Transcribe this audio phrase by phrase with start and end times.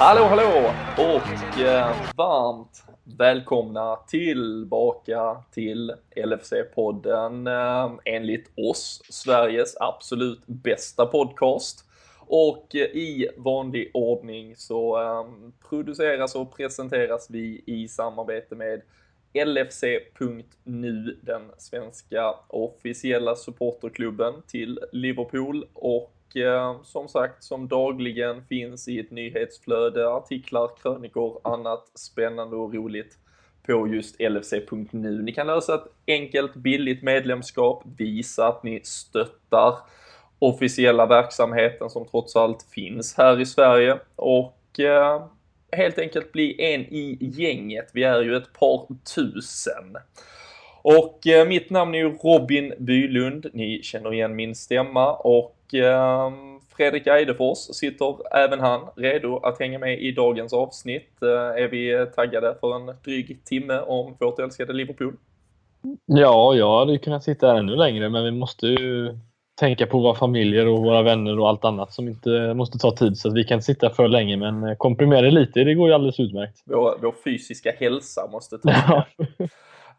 [0.00, 11.06] Hallå hallå och eh, varmt välkomna tillbaka till LFC-podden eh, enligt oss Sveriges absolut bästa
[11.06, 11.89] podcast.
[12.32, 18.82] Och i vanlig ordning så ehm, produceras och presenteras vi i samarbete med
[19.46, 28.98] LFC.nu, den svenska officiella supporterklubben till Liverpool och ehm, som sagt som dagligen finns i
[28.98, 33.18] ett nyhetsflöde, artiklar, krönikor, annat spännande och roligt
[33.66, 35.22] på just LFC.nu.
[35.22, 39.74] Ni kan lösa ett enkelt, billigt medlemskap, visa att ni stöttar
[40.40, 45.22] officiella verksamheten som trots allt finns här i Sverige och eh,
[45.72, 47.90] helt enkelt bli en i gänget.
[47.94, 49.96] Vi är ju ett par tusen.
[50.82, 56.30] Och eh, mitt namn är ju Robin Bylund, ni känner igen min stämma och eh,
[56.76, 61.22] Fredrik Eidefors sitter även han redo att hänga med i dagens avsnitt.
[61.22, 65.16] Eh, är vi taggade för en dryg timme om vårt älskade Liverpool?
[66.06, 69.18] Ja, jag hade ju kunnat sitta här ännu längre men vi måste ju
[69.60, 73.18] tänka på våra familjer och våra vänner och allt annat som inte måste ta tid
[73.18, 75.94] så att vi kan inte sitta för länge men komprimera det lite, det går ju
[75.94, 76.62] alldeles utmärkt.
[76.64, 79.04] Vår, vår fysiska hälsa måste ta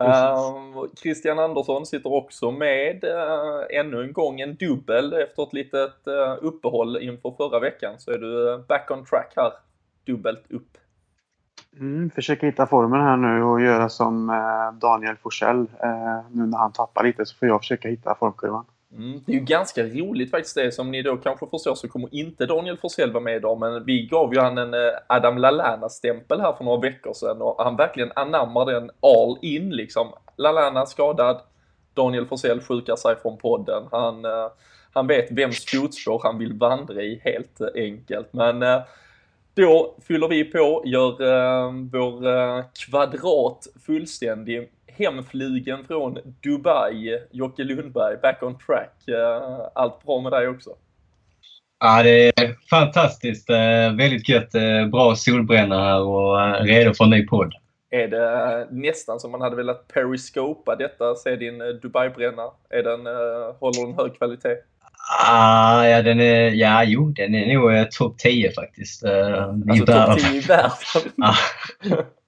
[0.02, 6.08] Uh, Christian Andersson sitter också med uh, ännu en gång en dubbel efter ett litet
[6.08, 9.52] uh, uppehåll inför förra veckan så är du back on track här,
[10.06, 10.78] dubbelt upp.
[11.80, 14.28] Mm, försöker hitta formen här nu och göra som
[14.82, 15.68] Daniel Forsell.
[16.32, 18.66] nu när han tappar lite så får jag försöka hitta formkurvan.
[18.94, 22.16] Mm, det är ju ganska roligt faktiskt det som ni då kanske förstår så kommer
[22.16, 26.42] inte Daniel Forsell vara med idag men vi gav ju han en eh, Adam Lallana-stämpel
[26.42, 30.08] här för några veckor sedan och han verkligen anammar den all in liksom.
[30.38, 31.42] Lallana skadad,
[31.94, 33.84] Daniel Forsell sjukar sig från podden.
[33.92, 34.48] Han, eh,
[34.94, 38.64] han vet vems fotspår han vill vandra i helt eh, enkelt men
[39.54, 41.12] då fyller vi på, gör
[41.92, 49.08] vår kvadrat fullständig hemflygen från Dubai, Jocke Lundberg, back on track.
[49.08, 50.70] Eh, allt bra med dig också?
[51.80, 53.50] Ja, det är fantastiskt.
[53.50, 54.56] Eh, väldigt gött.
[54.56, 57.54] Eh, bra solbränna här och redo för en ny podd.
[57.90, 62.52] Är det nästan som man hade velat periscopa detta, se din Dubai-bränna?
[62.70, 63.00] Är den,
[63.60, 64.56] håller den hög kvalitet?
[65.28, 69.04] Ah, ja, den är, ja, jo, den är nog topp 10 faktiskt.
[69.06, 71.36] Alltså topp 10 i världen?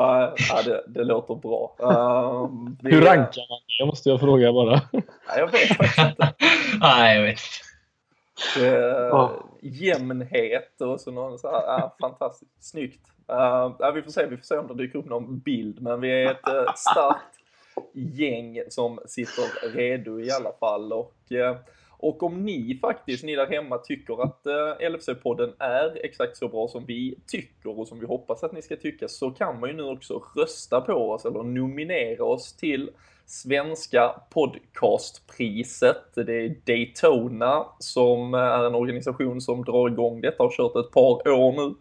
[0.00, 1.76] Ja, det, det låter bra.
[1.78, 4.80] Um, vi, Hur rankar man det måste jag fråga bara.
[4.92, 5.02] Nej,
[5.36, 6.34] jag vet faktiskt inte.
[6.80, 7.40] Nej, jag vet
[8.56, 9.30] det, oh.
[9.62, 12.52] Jämnhet och så någon så här, ja, fantastiskt.
[12.60, 13.06] Snyggt.
[13.32, 16.00] Uh, ja, vi får se, vi får se om det dyker upp någon bild, men
[16.00, 17.36] vi är ett uh, starkt
[17.94, 21.56] gäng som sitter redo i alla fall och uh,
[22.02, 26.68] och om ni faktiskt, ni där hemma, tycker att eh, LFC-podden är exakt så bra
[26.68, 29.76] som vi tycker och som vi hoppas att ni ska tycka så kan man ju
[29.76, 32.90] nu också rösta på oss eller nominera oss till
[33.26, 36.14] Svenska podcastpriset.
[36.14, 40.86] Det är Daytona som eh, är en organisation som drar igång detta och har kört
[40.86, 41.74] ett par år nu.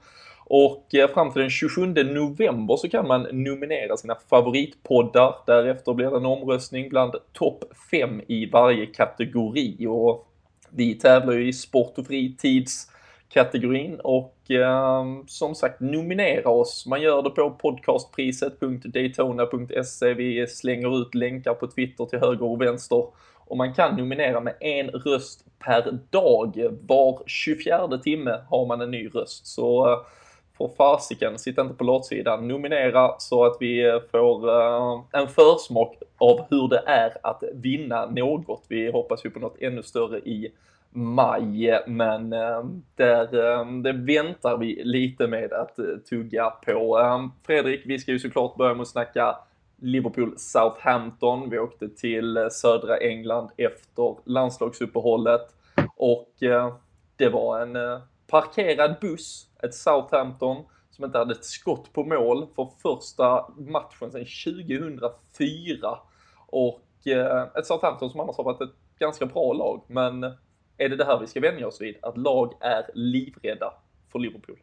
[0.50, 5.36] Och eh, fram till den 27 november så kan man nominera sina favoritpoddar.
[5.46, 9.88] Därefter blir det en omröstning bland topp 5 i varje kategori.
[9.88, 10.28] Och
[10.70, 16.86] vi tävlar ju i sport och fritidskategorin och eh, som sagt nominera oss.
[16.86, 20.14] Man gör det på podcastpriset.daytona.se.
[20.14, 23.06] Vi slänger ut länkar på Twitter till höger och vänster
[23.36, 26.68] och man kan nominera med en röst per dag.
[26.88, 29.48] Var 24 timme har man en ny röst.
[29.48, 29.98] Så eh,
[30.60, 32.48] för fasiken, sitta inte på låtsidan.
[32.48, 38.06] Nominera så att vi eh, får uh, en försmak av hur det är att vinna
[38.06, 38.66] något.
[38.68, 40.52] Vi hoppas ju på något ännu större i
[40.90, 42.66] maj, men uh,
[42.96, 47.30] där, uh, det väntar vi lite med att tugga på.
[47.46, 49.36] Fredrik, vi ska ju såklart börja med att snacka
[49.82, 51.50] Liverpool Southampton.
[51.50, 55.56] Vi åkte till södra England efter landslagsuppehållet
[55.96, 56.34] och
[57.18, 57.78] det var en
[58.30, 64.26] parkerad buss ett Southampton som inte hade ett skott på mål för första matchen sedan
[64.46, 66.00] 2004.
[66.48, 69.82] Och eh, ett Southampton som annars har varit ett ganska bra lag.
[69.88, 70.24] Men
[70.78, 71.96] är det det här vi ska vänja oss vid?
[72.02, 73.74] Att lag är livrädda
[74.12, 74.58] för Liverpool?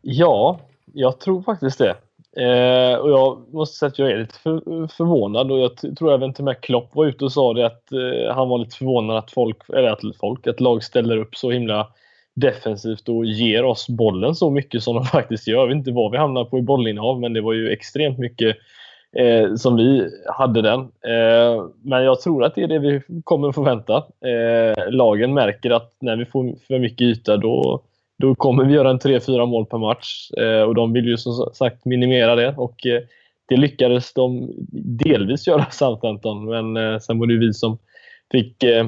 [0.00, 0.60] Ja,
[0.92, 1.96] jag tror faktiskt det.
[2.36, 6.34] Eh, och jag måste säga att jag är lite för, förvånad och jag tror även
[6.34, 9.16] till och med Klopp var ute och sa det att eh, han var lite förvånad
[9.16, 11.88] att folk, eller att folk, att lag ställer upp så himla
[12.34, 15.58] defensivt och ger oss bollen så mycket som de faktiskt gör.
[15.58, 18.56] Jag vet inte vad vi hamnar på i bollinnehav, men det var ju extremt mycket
[19.16, 20.80] eh, som vi hade den.
[20.80, 23.96] Eh, men jag tror att det är det vi kommer förvänta.
[23.96, 27.82] Eh, lagen märker att när vi får för mycket yta då,
[28.18, 30.30] då kommer vi göra en 3-4 mål per match.
[30.30, 32.54] Eh, och de vill ju som sagt minimera det.
[32.56, 33.02] Och, eh,
[33.46, 34.50] det lyckades de
[35.04, 37.78] delvis göra Southampton, men eh, sen var det ju vi som
[38.32, 38.86] fick eh,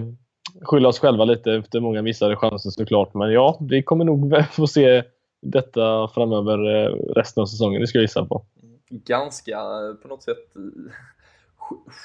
[0.63, 3.15] skylla oss själva lite efter många missade chanser såklart.
[3.15, 5.03] Men ja, vi kommer nog få se
[5.43, 8.45] detta framöver eh, resten av säsongen, det ska jag gissa på
[8.89, 10.93] ganska eh, på något sätt eh,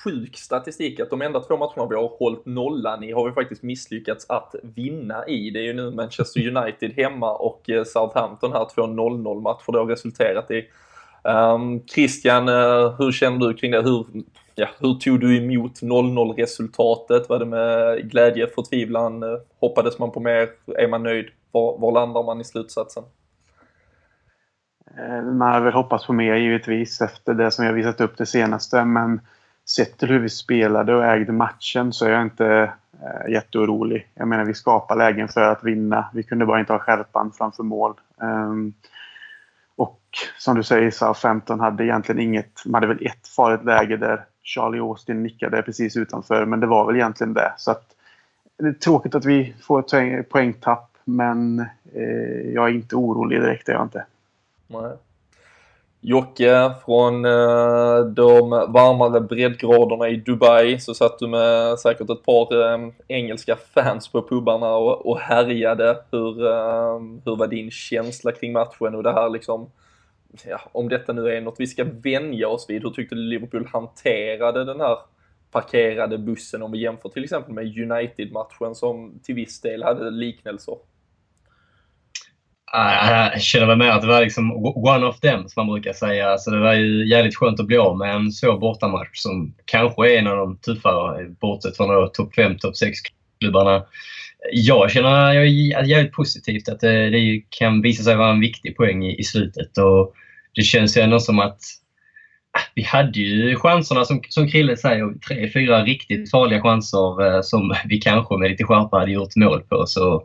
[0.04, 3.64] sjuk statistik att de enda två matcherna vi har hållit nollan i har vi faktiskt
[3.64, 5.50] misslyckats att vinna i.
[5.50, 9.86] Det är ju nu Manchester United hemma och Southampton här, två 0-0 matcher det har
[9.86, 10.68] resulterat i.
[11.24, 12.48] Um, Christian,
[12.98, 13.82] hur känner du kring det?
[13.82, 14.06] Hur,
[14.60, 17.30] ja, hur tog du emot 0-0 resultatet?
[17.30, 19.24] Var det med glädje, förtvivlan?
[19.60, 20.50] Hoppades man på mer?
[20.78, 21.30] Är man nöjd?
[21.52, 23.04] Var, var landar man i slutsatsen?
[24.98, 28.26] Eh, man hade väl hoppats på mer givetvis efter det som jag visat upp det
[28.26, 29.22] senaste men
[29.70, 34.08] sett till hur vi spelade och ägde matchen så är jag inte eh, jätteorolig.
[34.14, 36.10] Jag menar vi skapar lägen för att vinna.
[36.14, 37.94] Vi kunde bara inte ha skärpan framför mål.
[38.22, 38.74] Um,
[39.76, 40.02] och
[40.38, 42.66] som du säger, Southampton hade egentligen inget...
[42.66, 46.86] Man hade väl ett farligt läge där Charlie Austin nickade precis utanför men det var
[46.86, 47.54] väl egentligen det.
[47.58, 47.96] Så att,
[48.58, 51.60] det är tråkigt att vi får ett poängtapp men
[51.94, 54.06] eh, jag är inte orolig direkt, det är jag inte.
[54.68, 54.92] Nej.
[56.02, 62.74] Jocke, från eh, de varmare breddgraderna i Dubai så satt du med säkert ett par
[62.74, 65.98] eh, engelska fans på pubarna och, och härjade.
[66.12, 69.70] Hur, eh, hur var din känsla kring matchen och det här liksom,
[70.46, 73.68] ja, om detta nu är något vi ska vänja oss vid, hur tyckte du Liverpool
[73.72, 74.98] hanterade den här
[75.52, 80.76] parkerade bussen om vi jämför till exempel med United-matchen som till viss del hade liknelser?
[82.72, 85.94] Ah, jag känner väl mer att det var liksom one of them som man brukar
[85.94, 86.38] säga.
[86.38, 90.14] Så det var ju jävligt skönt att bli av med en svår bortamatch som kanske
[90.14, 93.86] är en av de tuffare bortsett från topp 5, topp 6-klubbarna.
[94.52, 98.78] Jag känner jag är jävligt positivt att det, det, kan visa sig vara en viktig
[98.78, 99.78] poäng i, i slutet.
[99.78, 100.14] Och
[100.56, 101.60] det känns ju ändå som att
[102.52, 107.42] ah, vi hade ju chanserna som, som Krille säger, tre, fyra riktigt farliga chanser eh,
[107.42, 109.86] som vi kanske med lite skärpa hade gjort mål på.
[109.88, 110.24] Så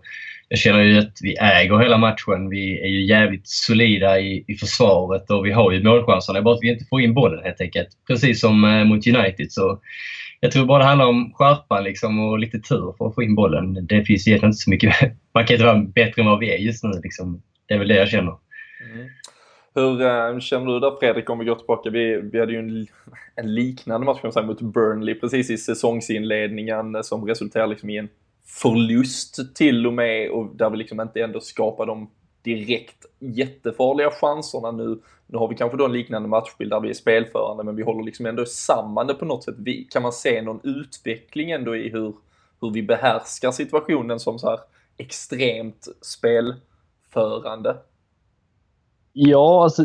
[0.49, 2.49] jag känner ju att vi äger hela matchen.
[2.49, 6.35] Vi är ju jävligt solida i, i försvaret och vi har ju målchanserna.
[6.35, 7.89] Det är bara att vi inte får in bollen helt enkelt.
[8.07, 9.53] Precis som eh, mot United.
[9.53, 9.81] Så
[10.41, 13.35] jag tror bara det handlar om skärpan liksom och lite tur för att få in
[13.35, 13.87] bollen.
[13.87, 14.95] Det finns egentligen inte så mycket.
[15.35, 16.91] Man kan inte vara bättre än vad vi är just nu.
[17.03, 17.43] Liksom.
[17.69, 18.35] Det är väl det jag känner.
[18.95, 19.09] Mm.
[19.75, 21.91] Hur eh, känner du där Fredrik om vi går tillbaka?
[21.91, 22.87] Vi, vi hade ju en,
[23.35, 27.91] en liknande match kan man säga, mot Burnley precis i säsongsinledningen eh, som resulterade liksom
[27.91, 28.09] i en
[28.47, 32.11] förlust till och med och där vi liksom inte ändå skapar de
[32.43, 35.01] direkt jättefarliga chanserna nu.
[35.27, 38.05] Nu har vi kanske då en liknande matchbild där vi är spelförande men vi håller
[38.05, 39.55] liksom ändå samman det på något sätt.
[39.59, 42.15] Vi, kan man se någon utveckling ändå i hur,
[42.61, 44.59] hur vi behärskar situationen som så här
[44.97, 47.77] extremt spelförande?
[49.17, 49.83] Ja, alltså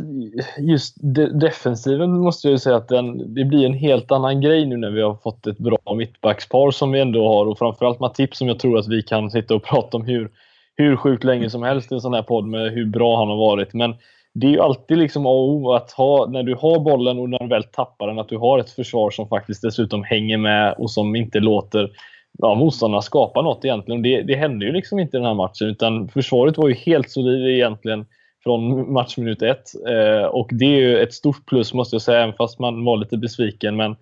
[0.59, 4.77] just de defensiven måste jag säga att den, det blir en helt annan grej nu
[4.77, 8.47] när vi har fått ett bra mittbackspar som vi ändå har och framförallt Matip som
[8.47, 10.29] jag tror att vi kan sitta och prata om hur,
[10.75, 13.37] hur sjukt länge som helst i en sån här podd med hur bra han har
[13.37, 13.73] varit.
[13.73, 13.95] Men
[14.33, 17.29] det är ju alltid liksom A och O att ha, när du har bollen och
[17.29, 20.75] när du väl tappar den, att du har ett försvar som faktiskt dessutom hänger med
[20.77, 21.89] och som inte låter
[22.37, 24.01] ja, motståndarna skapa något egentligen.
[24.01, 27.09] Det, det hände ju liksom inte i den här matchen utan försvaret var ju helt
[27.09, 28.06] solid egentligen
[28.43, 29.71] från matchminut ett.
[29.87, 32.97] Eh, och det är ju ett stort plus måste jag säga, även fast man var
[32.97, 33.75] lite besviken.
[33.75, 33.95] Men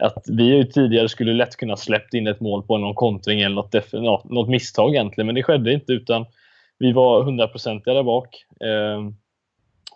[0.00, 3.54] att vi ju tidigare skulle lätt kunna släppt in ett mål på någon kontring eller
[4.00, 5.26] något, något misstag egentligen.
[5.26, 6.26] Men det skedde inte utan
[6.78, 8.44] vi var hundraprocentiga där bak.
[8.60, 9.10] Eh,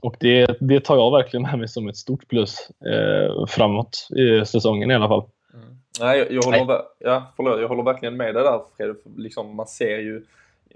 [0.03, 4.47] och det, det tar jag verkligen med mig som ett stort plus eh, framåt i
[4.47, 5.25] säsongen i alla fall.
[5.55, 5.79] Mm.
[6.01, 8.97] Nej, jag, jag, håller, ja, förlåt, jag håller verkligen med dig där Fred.
[9.17, 10.23] Liksom, man ser ju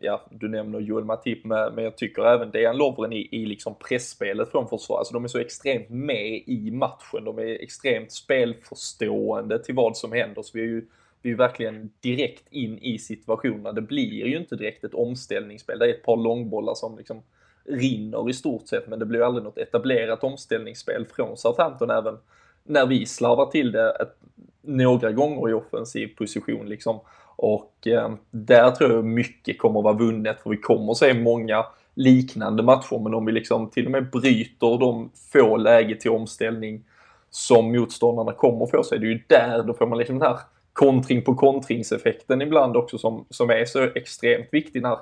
[0.01, 4.51] ja, du nämner Joel Matip, men jag tycker även Dejan Lovren i, i liksom pressspelet
[4.51, 4.99] från försvar.
[4.99, 7.25] Alltså de är så extremt med i matchen.
[7.25, 10.43] De är extremt spelförstående till vad som händer.
[10.43, 10.87] Så vi är ju
[11.23, 13.73] vi är verkligen direkt in i situationerna.
[13.73, 15.79] Det blir ju inte direkt ett omställningsspel.
[15.79, 17.23] Det är ett par långbollar som liksom
[17.65, 22.19] rinner i stort sett, men det blir aldrig något etablerat omställningsspel från Southampton även
[22.65, 24.17] när vi slarvar till det ett,
[24.63, 27.01] några gånger i offensiv position liksom.
[27.37, 31.15] Och eh, där tror jag mycket kommer att vara vunnet för vi kommer att se
[31.15, 36.11] många liknande matcher men om vi liksom till och med bryter de få läge till
[36.11, 36.85] omställning
[37.31, 40.39] som motståndarna kommer få så är det ju där, då får man liksom den här
[40.73, 44.99] kontring på kontringseffekten ibland också som, som är så extremt viktig när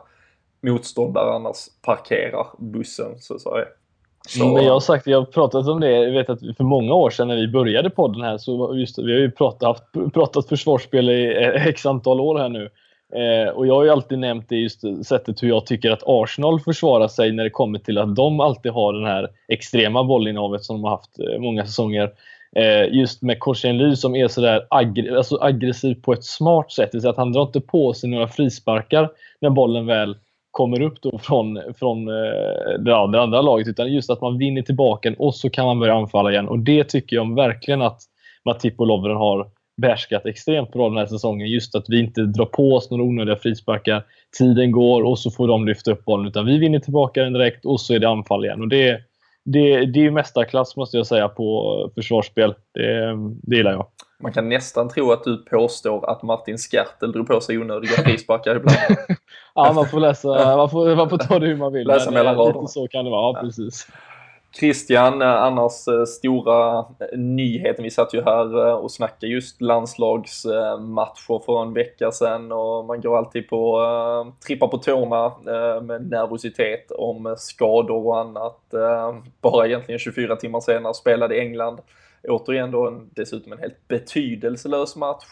[0.60, 3.64] motståndare annars parkerar bussen så att säga.
[4.28, 4.54] Så...
[4.54, 7.10] Men jag har sagt, jag har pratat om det, jag vet att för många år
[7.10, 11.10] sedan när vi började podden här så just vi har ju pratat, haft, pratat försvarsspel
[11.10, 12.70] i eh, x antal år här nu.
[13.12, 16.60] Eh, och jag har ju alltid nämnt det just sättet hur jag tycker att Arsenal
[16.60, 20.76] försvarar sig när det kommer till att de alltid har den här extrema bollinnehavet som
[20.76, 22.10] de har haft eh, många säsonger.
[22.56, 26.88] Eh, just med Korsenly som är sådär aggr alltså aggressiv på ett smart sätt.
[26.92, 29.10] Det vill säga att han drar inte på sig några frisparkar
[29.40, 30.16] när bollen väl
[30.50, 33.68] kommer upp då från, från eh, det, andra laget.
[33.68, 36.48] Utan just att man vinner tillbaka och så kan man börja anfalla igen.
[36.48, 38.00] Och det tycker jag verkligen att
[38.44, 41.48] Matip och Lovren har behärskat extremt bra den här säsongen.
[41.48, 44.04] Just att vi inte drar på oss några onödiga frisparkar.
[44.38, 46.26] Tiden går och så får de lyfta upp bollen.
[46.26, 48.60] Utan vi vinner tillbaka den direkt och så är det anfall igen.
[48.60, 49.00] Och det,
[49.44, 52.54] det, det är mästarklass måste jag säga på försvarsspel.
[52.74, 53.86] Det, det gillar jag.
[54.22, 58.56] Man kan nästan tro att du påstår att Martin Skertel drog på sig onödiga frisparkar
[58.56, 58.76] ibland.
[59.54, 61.86] ja, man får läsa, man får, man får ta det hur man vill.
[61.86, 62.66] Läsa mellan raderna.
[62.66, 63.86] Så kan det vara, ja, precis.
[64.52, 67.82] Christian, eh, annars eh, stora eh, nyheten.
[67.82, 73.18] Vi satt ju här och snackade just landslagsmatcher för en vecka sedan och man går
[73.18, 73.82] alltid på,
[74.46, 75.32] trippar på tårna
[75.80, 78.60] med nervositet om skador och annat.
[79.40, 81.80] Bara egentligen 24 timmar senare spelade England
[82.28, 85.24] återigen då en, dessutom en helt betydelselös match.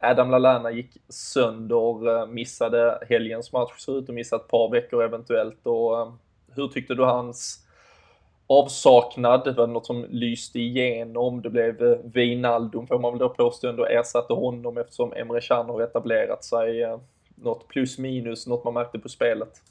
[0.00, 5.66] Adam Lallana gick sönder, missade helgens match, ser ut att missa ett par veckor eventuellt.
[5.66, 6.12] Och
[6.54, 7.61] hur tyckte du hans
[8.46, 11.42] avsaknad, det var något som lyste igenom.
[11.42, 15.66] Det blev eh, Wijnaldum får man väl då påstå ändå ersatte honom eftersom Emre Can
[15.66, 16.82] har etablerat sig.
[16.82, 16.98] Eh,
[17.34, 19.62] något plus minus, något man märkte på spelet?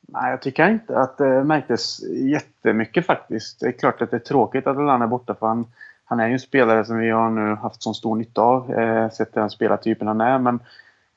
[0.00, 3.60] Nej, jag tycker inte att det märktes jättemycket faktiskt.
[3.60, 5.66] Det är klart att det är tråkigt att Lallana är borta för han,
[6.04, 9.10] han är ju en spelare som vi har nu haft så stor nytta av, eh,
[9.10, 10.38] sett den spelartypen han är.
[10.38, 10.60] Men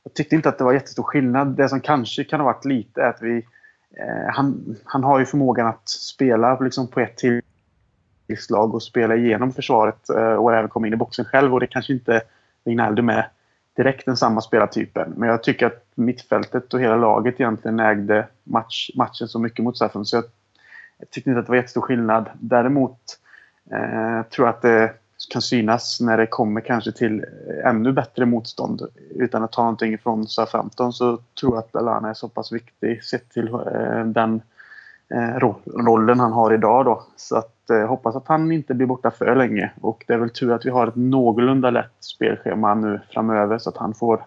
[0.03, 1.48] jag tyckte inte att det var jättestor skillnad.
[1.48, 3.46] Det som kanske kan ha varit lite är att vi
[3.98, 7.22] Eh, han, han har ju förmågan att spela liksom på ett
[8.28, 11.54] tillslag och spela igenom försvaret eh, och även komma in i boxen själv.
[11.54, 12.22] Och det kanske inte
[12.64, 13.30] Wijnaldum är
[13.76, 15.14] direkt den samma spelartypen.
[15.18, 19.76] Men jag tycker att mittfältet och hela laget egentligen ägde match, matchen så mycket mot
[19.76, 20.06] Staffan.
[20.06, 20.24] Så jag,
[20.98, 22.30] jag tyckte inte att det var jättestor skillnad.
[22.40, 23.00] Däremot
[23.72, 24.94] eh, tror jag att det
[25.32, 28.82] kan synas när det kommer kanske till eh, ännu bättre motstånd.
[29.10, 33.04] Utan att ta någonting från SA-15 så tror jag att Alana är så pass viktig
[33.04, 34.42] sett till eh, den
[35.14, 35.36] eh,
[35.66, 36.86] rollen han har idag.
[36.86, 37.04] Då.
[37.16, 39.72] Så att, eh, hoppas att han inte blir borta för länge.
[39.82, 43.70] Och det är väl tur att vi har ett någorlunda lätt spelschema nu framöver så
[43.70, 44.26] att han får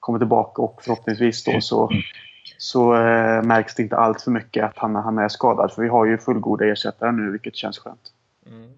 [0.00, 1.90] komma tillbaka och förhoppningsvis då så,
[2.58, 5.72] så eh, märks det inte allt för mycket att han, han är skadad.
[5.72, 8.12] För vi har ju fullgoda ersättare nu vilket känns skönt.
[8.46, 8.70] Mm.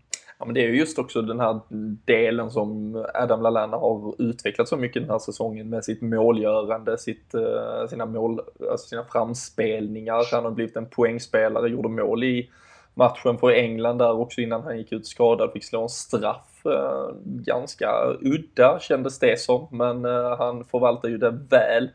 [0.45, 1.61] Ja, men det är ju just också den här
[2.05, 7.35] delen som Adam Lallana har utvecklat så mycket den här säsongen med sitt målgörande, sitt,
[7.35, 10.33] eh, sina, mål, alltså sina framspelningar.
[10.33, 12.51] Han har blivit en poängspelare, gjorde mål i
[12.95, 16.67] matchen för England där också innan han gick ut skadad, fick slå en straff.
[16.67, 17.89] Eh, ganska
[18.21, 21.89] udda kändes det som, men eh, han förvaltar ju det väl.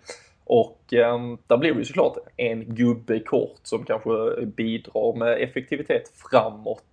[0.44, 6.12] Och eh, där blir det ju såklart en gubbe kort som kanske bidrar med effektivitet
[6.32, 6.84] framåt.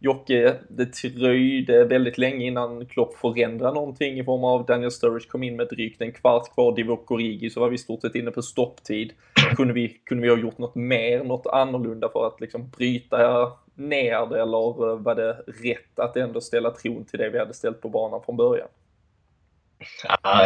[0.00, 5.42] Jocke, det dröjde väldigt länge innan Klopp förändrade någonting i form av Daniel Sturridge kom
[5.42, 8.30] in med drygt en kvart kvar, Divock Origi, så var vi i stort sett inne
[8.30, 9.12] på stopptid.
[9.56, 14.26] Kunde vi, kunde vi ha gjort något mer, något annorlunda för att liksom bryta ner
[14.26, 17.88] det eller var det rätt att ändå ställa tron till det vi hade ställt på
[17.88, 18.68] banan från början?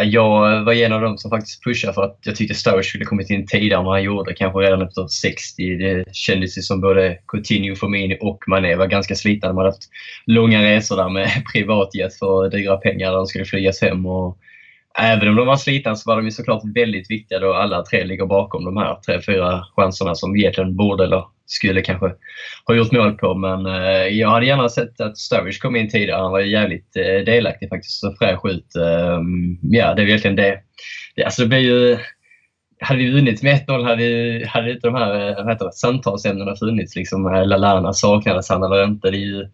[0.03, 3.29] Jag var en av dem som faktiskt pushade för att jag tyckte Sturridge skulle kommit
[3.29, 4.33] in tidigare än vad han gjorde.
[4.33, 5.77] Kanske redan efter 60.
[5.77, 9.47] Det kändes ju som både Coutinho, Firmino och Mané var ganska slitna.
[9.47, 9.89] De hade haft
[10.25, 13.13] långa resor där med privatjet för dyra pengar.
[13.13, 14.05] De skulle flygas hem.
[14.05, 14.37] Och
[14.99, 18.03] även om de var slitna så var de ju såklart väldigt viktiga då alla tre
[18.03, 22.11] ligger bakom de här tre, fyra chanserna som egentligen borde eller skulle kanske
[22.65, 23.35] ha gjort mål på.
[23.35, 26.21] Men eh, jag hade gärna sett att Sturridge kom in tidigare.
[26.21, 28.03] Han var ju jävligt eh, delaktig faktiskt.
[28.03, 28.75] och fräsch ut.
[28.75, 29.19] Eh,
[29.61, 30.59] ja, det är verkligen det.
[31.15, 31.97] det alltså det blir ju
[32.83, 36.95] hade vi vunnit med 1-0 hade, hade inte de här heter samtalsämnena funnits.
[36.95, 39.11] Liksom, eh, Lalana saknades han eller inte.
[39.11, 39.47] Det är ju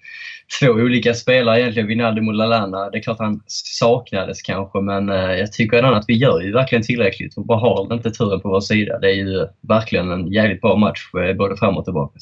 [0.60, 2.90] två olika spelare egentligen, Wijnaldum och Lalana.
[2.90, 6.52] Det är klart han saknades kanske, men eh, jag tycker ändå att vi gör ju
[6.52, 9.00] verkligen tillräckligt och bara har inte turen på vår sida.
[9.00, 12.20] Det är ju verkligen en jävligt bra match, eh, både fram och tillbaka.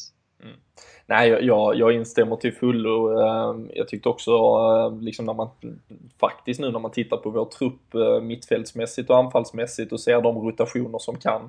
[1.10, 3.20] Nej, jag, jag instämmer till fullo.
[3.20, 5.50] Ehm, jag tyckte också, ehm, liksom när man
[6.20, 10.38] faktiskt nu när man tittar på vår trupp eh, mittfältsmässigt och anfallsmässigt och ser de
[10.38, 11.42] rotationer som kan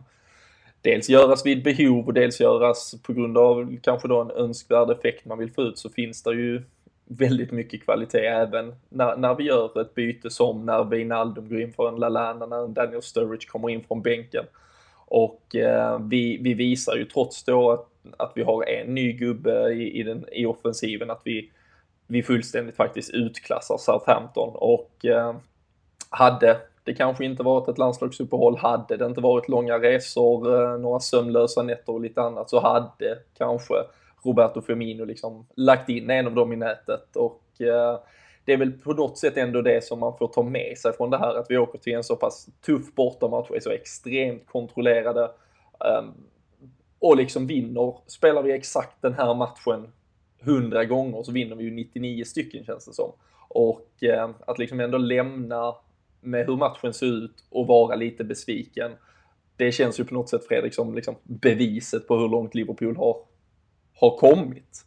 [0.83, 5.25] dels göras vid behov och dels göras på grund av kanske då en önskvärd effekt
[5.25, 6.63] man vill få ut så finns det ju
[7.05, 11.73] väldigt mycket kvalitet även när, när vi gör ett byte som när Wijnaldum går in
[11.73, 14.45] för en Lalana, när Daniel Sturridge kommer in från bänken
[15.07, 19.69] Och eh, vi, vi visar ju trots då att, att vi har en ny gubbe
[19.73, 21.51] i, i, den, i offensiven att vi,
[22.07, 24.51] vi fullständigt faktiskt utklassar Southampton.
[24.55, 25.37] Och eh,
[26.11, 31.01] hade det kanske inte varit ett landslagsuppehåll, hade det inte varit långa resor, eh, några
[31.01, 33.75] sömnlösa nätter och lite annat så hade kanske
[34.23, 37.17] Roberto Firmino liksom lagt in en av dem i nätet.
[37.17, 37.99] Och eh,
[38.45, 41.11] det är väl på något sätt ändå det som man får ta med sig från
[41.11, 45.31] det här att vi åker till en så pass tuff bortamatch, är så extremt kontrollerade.
[46.01, 46.15] Um,
[46.99, 47.95] och liksom vinner.
[48.07, 49.93] Spelar vi exakt den här matchen
[50.41, 53.13] 100 gånger så vinner vi ju 99 stycken känns det som.
[53.49, 55.75] Och eh, att liksom ändå lämna
[56.21, 58.91] med hur matchen ser ut och vara lite besviken.
[59.57, 63.17] Det känns ju på något sätt Fredrik som liksom beviset på hur långt Liverpool har,
[63.95, 64.85] har kommit.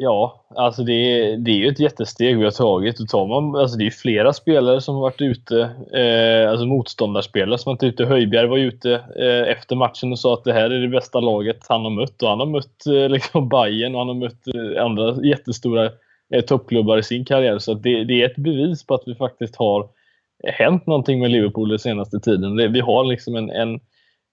[0.00, 3.00] Ja, alltså det är, det är ju ett jättesteg vi har tagit.
[3.00, 5.60] Och tar man, alltså det är flera spelare som har varit ute,
[5.94, 8.04] eh, alltså motståndarspelare som har varit ute.
[8.04, 11.66] Höjbjerg var ute eh, efter matchen och sa att det här är det bästa laget
[11.68, 12.22] han har mött.
[12.22, 15.90] Och han har mött eh, liksom Bayern och han har mött eh, andra jättestora
[16.34, 17.58] eh, toppklubbar i sin karriär.
[17.58, 19.88] Så det, det, är ett bevis på att vi faktiskt har
[20.44, 22.56] hänt någonting med Liverpool den senaste tiden.
[22.56, 23.80] Det, vi har liksom en, en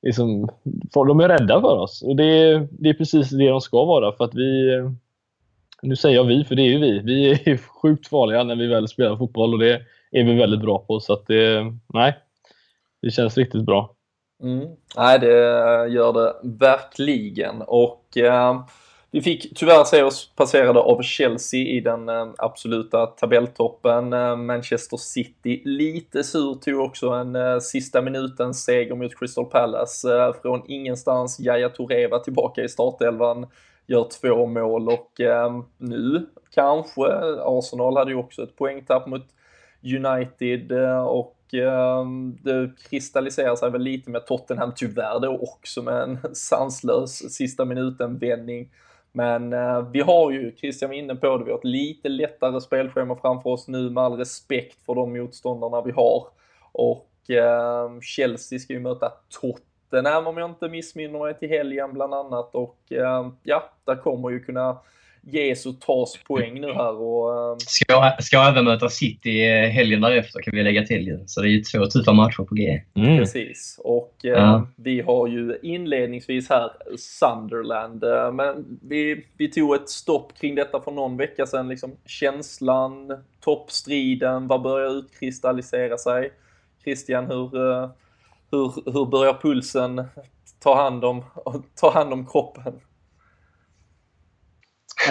[0.02, 0.50] liksom,
[0.94, 2.04] de är rädda för oss.
[2.04, 4.12] Och det, det är precis det de ska vara.
[4.12, 4.92] för att vi eh,
[5.86, 7.00] nu säger jag vi, för det är ju vi.
[7.00, 10.80] Vi är sjukt farliga när vi väl spelar fotboll och det är vi väldigt bra
[10.80, 11.00] på.
[11.00, 12.16] Så att det, nej,
[13.02, 13.96] det känns riktigt bra.
[14.44, 14.68] Mm.
[14.98, 15.28] Nej, det
[15.88, 17.62] gör det verkligen.
[17.62, 18.66] Och eh,
[19.16, 24.14] vi fick tyvärr se oss passerade av Chelsea i den eh, absoluta tabelltoppen.
[24.14, 30.18] Eh, Manchester City lite sur tog också en eh, sista minuten seger mot Crystal Palace.
[30.18, 33.48] Eh, från ingenstans, Yahya Touré var tillbaka i startelvan
[33.88, 37.02] gör två mål och eh, nu kanske,
[37.42, 39.26] Arsenal hade ju också ett poängtapp mot
[39.84, 42.06] United eh, och eh,
[42.44, 48.18] det kristalliserar sig väl lite med Tottenham tyvärr då också med en sanslös sista minuten
[48.18, 48.70] vändning.
[49.12, 52.62] Men eh, vi har ju, Christian var inne på det, vi har ett lite lättare
[52.62, 56.28] spelschema framför oss nu med all respekt för de motståndarna vi har.
[56.72, 61.94] Och eh, Chelsea ska ju möta Tottenham Tottenham om jag inte missminner mig till helgen
[61.94, 64.78] bland annat och eh, ja, där kommer ju kunna
[65.28, 67.02] ges och tas poäng nu här.
[67.02, 71.24] Och, eh, ska, ska även möta City helgen därefter kan vi lägga till ju.
[71.26, 72.82] Så det är ju två tuffa matcher på G.
[72.94, 73.18] Mm.
[73.18, 73.80] Precis.
[73.84, 74.68] Och eh, ja.
[74.76, 78.04] vi har ju inledningsvis här Sunderland.
[78.04, 81.68] Eh, men vi, vi tog ett stopp kring detta för någon vecka sedan.
[81.68, 86.32] Liksom känslan, toppstriden, vad börjar utkristallisera sig?
[86.84, 87.90] Christian, hur, eh,
[88.56, 90.06] hur, hur börjar pulsen
[90.60, 91.24] ta hand om,
[91.76, 92.74] ta hand om kroppen?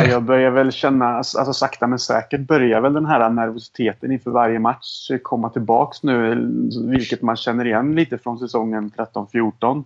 [0.09, 4.31] Jag börjar väl känna, alltså, alltså sakta men säkert börjar väl den här nervositeten inför
[4.31, 6.49] varje match komma tillbaks nu.
[6.91, 9.73] Vilket man känner igen lite från säsongen 13-14.
[9.73, 9.85] Um,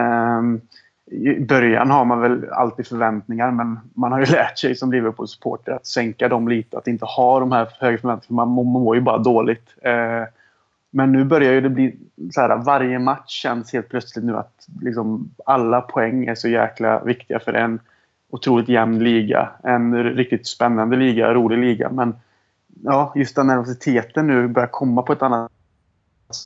[0.00, 0.60] ehm,
[1.10, 5.72] I början har man väl alltid förväntningar men man har ju lärt sig som Liverpool-supporter
[5.72, 6.78] att sänka dem lite.
[6.78, 8.46] Att inte ha de här höga förväntningarna.
[8.46, 9.74] Man mår ju bara dåligt.
[9.86, 10.26] Uh,
[10.90, 11.96] men nu börjar ju det bli
[12.32, 17.04] så här, varje match känns helt plötsligt nu att liksom alla poäng är så jäkla
[17.04, 17.80] viktiga för en
[18.30, 19.50] otroligt jämn liga.
[19.62, 21.90] En riktigt spännande liga, rolig liga.
[21.90, 22.14] Men
[22.82, 25.52] ja, just den nervositeten nu börjar komma på ett annat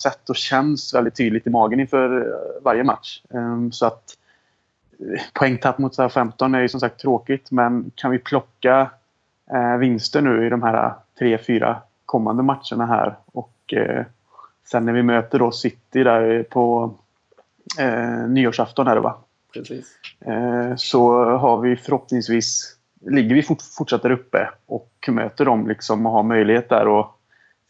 [0.03, 3.23] sätt och känns väldigt tydligt i magen inför eh, varje match.
[3.35, 4.05] Ehm, så att
[4.99, 8.91] eh, poängtapp mot 15 är ju som sagt tråkigt men kan vi plocka
[9.53, 13.75] eh, vinster nu i de här tre, fyra kommande matcherna här och
[14.71, 16.95] Sen när vi möter då City där på
[17.79, 19.19] eh, nyårsafton är det va?
[19.53, 19.87] Precis.
[20.21, 26.07] Eh, så har vi förhoppningsvis ligger vi fort, fortsatt där uppe och möter dem liksom
[26.07, 27.21] och har möjlighet där och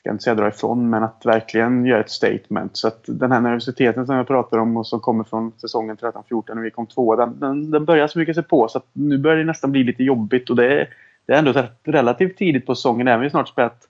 [0.01, 2.77] ska inte säga dra ifrån men att verkligen göra ett statement.
[2.77, 6.55] Så att den här nervositeten som jag pratar om och som kommer från säsongen 13-14
[6.55, 9.37] när vi kom två den, den, den börjar smyga sig på så att nu börjar
[9.37, 10.89] det nästan bli lite jobbigt och det är,
[11.27, 13.89] det är ändå relativt tidigt på säsongen, även om vi snart spelat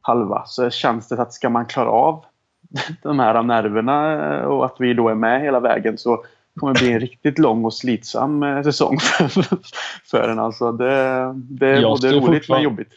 [0.00, 2.24] halva, så känns det att ska man klara av
[3.02, 6.24] de här nerverna och att vi då är med hela vägen så
[6.60, 8.98] kommer det bli en riktigt lång och slitsam eh, säsong
[10.10, 10.38] för, en.
[10.38, 10.86] Alltså det,
[11.34, 12.92] det är både roligt men jobbigt.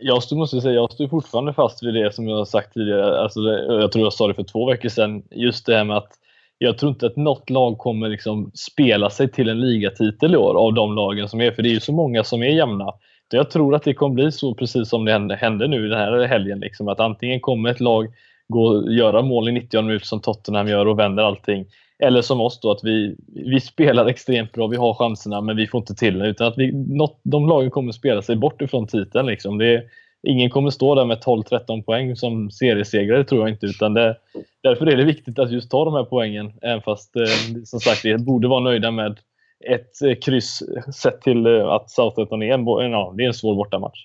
[0.00, 3.20] Jag stod, måste säga, jag står fortfarande fast vid det som jag har sagt tidigare.
[3.20, 5.22] Alltså det, jag tror jag sa det för två veckor sedan.
[5.30, 6.12] Just det här med att
[6.58, 10.54] jag tror inte att något lag kommer liksom spela sig till en ligatitel i år
[10.54, 11.50] av de lagen som är.
[11.50, 12.92] För det är ju så många som är jämna.
[13.30, 16.60] Jag tror att det kommer bli så precis som det hände nu den här helgen.
[16.60, 18.08] Liksom, att antingen kommer ett lag
[18.48, 21.66] gå göra mål i 90 minuter som Tottenham gör och vänder allting.
[22.02, 25.66] Eller som oss då, att vi, vi spelar extremt bra, vi har chanserna men vi
[25.66, 26.28] får inte till det.
[26.28, 29.26] Utan att vi, något, de lagen kommer spela sig bort ifrån titeln.
[29.26, 29.58] Liksom.
[29.58, 29.84] Det,
[30.22, 33.66] ingen kommer stå där med 12-13 poäng som seriesegrare tror jag inte.
[33.66, 34.16] Utan det,
[34.62, 36.52] därför är det viktigt att just ta de här poängen.
[36.62, 39.18] Även fast eh, som sagt vi borde vara nöjda med
[39.66, 40.62] ett eh, kryss
[40.94, 44.04] sett till eh, att Southampton är en, ja, det är en svår bortamatch.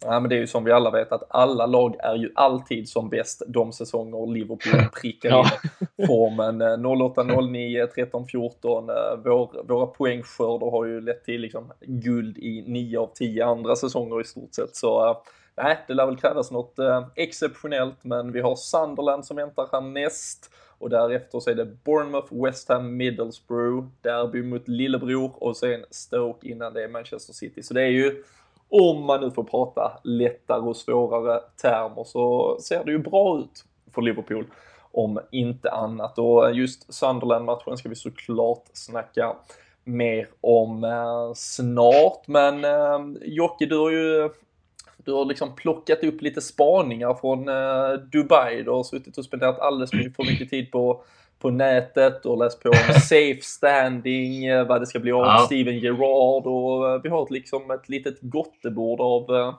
[0.00, 2.88] Ja, men det är ju som vi alla vet att alla lag är ju alltid
[2.88, 5.50] som bäst de säsonger Liverpool prickar ja.
[5.96, 6.86] in formen.
[6.86, 8.86] 08, 09, 13, 14.
[9.24, 14.20] Vår, våra poängskörder har ju lett till liksom guld i 9 av 10 andra säsonger
[14.20, 14.76] i stort sett.
[14.76, 15.22] Så
[15.56, 20.50] nej, det lär väl krävas något eh, exceptionellt, men vi har Sunderland som väntar härnäst
[20.78, 26.48] och därefter så är det Bournemouth, West Ham, Middlesbrough, derby mot lillebror och sen Stoke
[26.48, 27.62] innan det är Manchester City.
[27.62, 28.22] Så det är ju,
[28.68, 33.64] om man nu får prata lättare och svårare termer, så ser det ju bra ut
[33.94, 34.46] för Liverpool
[34.92, 36.18] om inte annat.
[36.18, 39.36] Och just Sunderland-matchen ska vi såklart snacka
[39.84, 42.26] mer om eh, snart.
[42.26, 44.30] Men eh, Jocke, du har ju
[44.96, 48.62] du har liksom plockat upp lite spaningar från eh, Dubai.
[48.62, 51.04] Du har suttit och spenderat alldeles för mycket tid på,
[51.44, 55.38] på nätet och läst på om safe standing, eh, vad det ska bli av ja.
[55.38, 59.54] Steven Gerrard och eh, vi har ett, liksom ett litet gottebord av,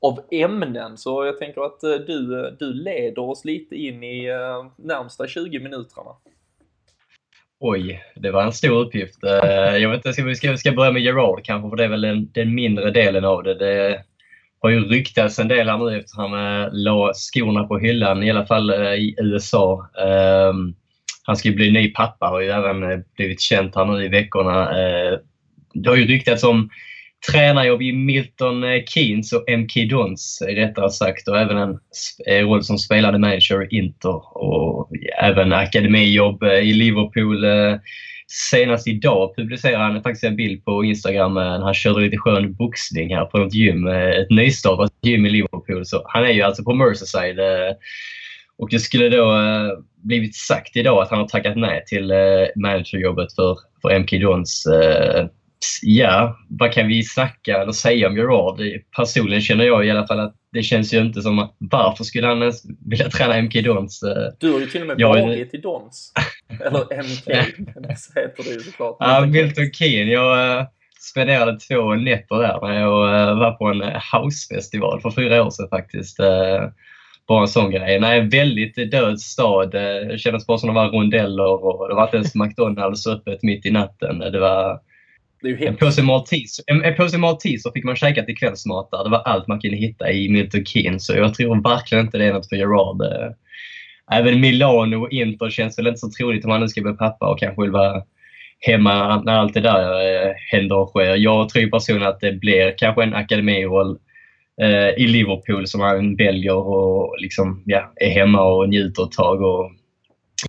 [0.00, 0.96] av ämnen.
[0.96, 4.28] Så jag tänker att du, du leder oss lite in i
[4.76, 6.10] närmsta 20 minuterna.
[7.60, 9.18] Oj, det var en stor uppgift.
[9.22, 12.00] Jag vet inte, ska vi ska, ska börja med Gerard kanske, för det är väl
[12.00, 13.54] den, den mindre delen av det.
[13.54, 14.04] det
[14.60, 18.22] har ju ryktats en del här nu efter att han eh, la skorna på hyllan,
[18.22, 19.88] i alla fall eh, i USA.
[20.06, 20.74] Ehm,
[21.28, 24.08] han ska ju bli ny pappa, har ju även eh, blivit känt här nu i
[24.08, 24.62] veckorna.
[24.62, 25.18] Eh,
[25.74, 26.70] det har ju ryktats om
[27.30, 31.78] tränarjobb i Milton eh, Keynes och MK Dons rättare sagt och även en
[32.48, 34.90] roll som spelande manager i Inter och
[35.22, 37.44] även akademijobb i Liverpool
[38.50, 43.16] senast idag publicerade han faktiskt en bild på Instagram när han körde lite skön boxning
[43.16, 43.86] här på ett gym.
[43.86, 45.86] Ett nystartat gym i Liverpool.
[45.86, 47.40] Så han är ju alltså på Merseyside.
[48.58, 52.12] Eh, och det skulle då eh, blivit sagt idag att han har tackat nej till
[52.56, 54.66] managerjobbet för, för MK Dons
[55.82, 58.60] ja, vad kan vi snacka eller säga om Gerard?
[58.96, 62.26] Personligen känner jag i alla fall att det känns ju inte som att varför skulle
[62.26, 64.00] han ens vilja träna MK Dons?
[64.38, 66.12] Du har ju till och med varit i Dons.
[66.60, 67.26] eller MK,
[68.16, 68.96] heter det ju såklart.
[69.00, 70.12] Ja, Milton Keynes.
[70.12, 70.66] Jag
[71.00, 76.20] spenderade två nätter där när jag var på en housefestival för fyra år sedan faktiskt.
[77.28, 78.00] Bara en sån grej.
[78.00, 79.70] Nej, väldigt död stad.
[79.70, 83.66] Det kändes bara som det var rondeller och det var inte ens McDonalds öppet mitt
[83.66, 84.18] i natten.
[84.18, 84.80] Det var
[85.42, 88.90] det är ju en påse Malteser, en, en påse Malteser fick man käka till kvällsmat
[88.90, 89.04] där.
[89.04, 91.06] Det var allt man kunde hitta i Milton Keynes.
[91.06, 93.02] Så jag tror verkligen inte det är något för Gerard.
[93.02, 93.30] Eh,
[94.18, 97.30] även Milano och Inter känns väl inte så troligt om han nu ska bli pappa
[97.30, 98.02] och kanske vill vara
[98.60, 101.16] hemma när allt det där eh, händer och sker.
[101.16, 103.96] Jag tror personligen att det blir kanske en akademiroll eh,
[104.60, 109.42] Eh, i Liverpool som han väljer och liksom, ja, är hemma och njuter ett tag.
[109.42, 109.72] Och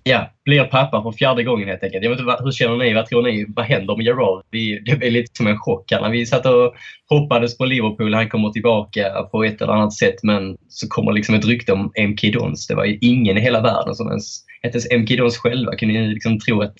[0.04, 2.04] ja, blir pappa för fjärde gången helt enkelt.
[2.04, 2.94] Jag vet inte, hur känner ni?
[2.94, 3.46] Vad tror ni?
[3.48, 4.44] Vad händer med Gerard?
[4.84, 6.74] det blev lite som en chock när vi satt och
[7.08, 8.14] hoppades på Liverpool.
[8.14, 11.92] Han kommer tillbaka på ett eller annat sätt men så kommer liksom ett rykte om
[12.08, 12.66] MK Dons.
[12.66, 16.00] Det var ju ingen i hela världen som ens, inte ens MK Dons själva kunde
[16.00, 16.76] liksom tro att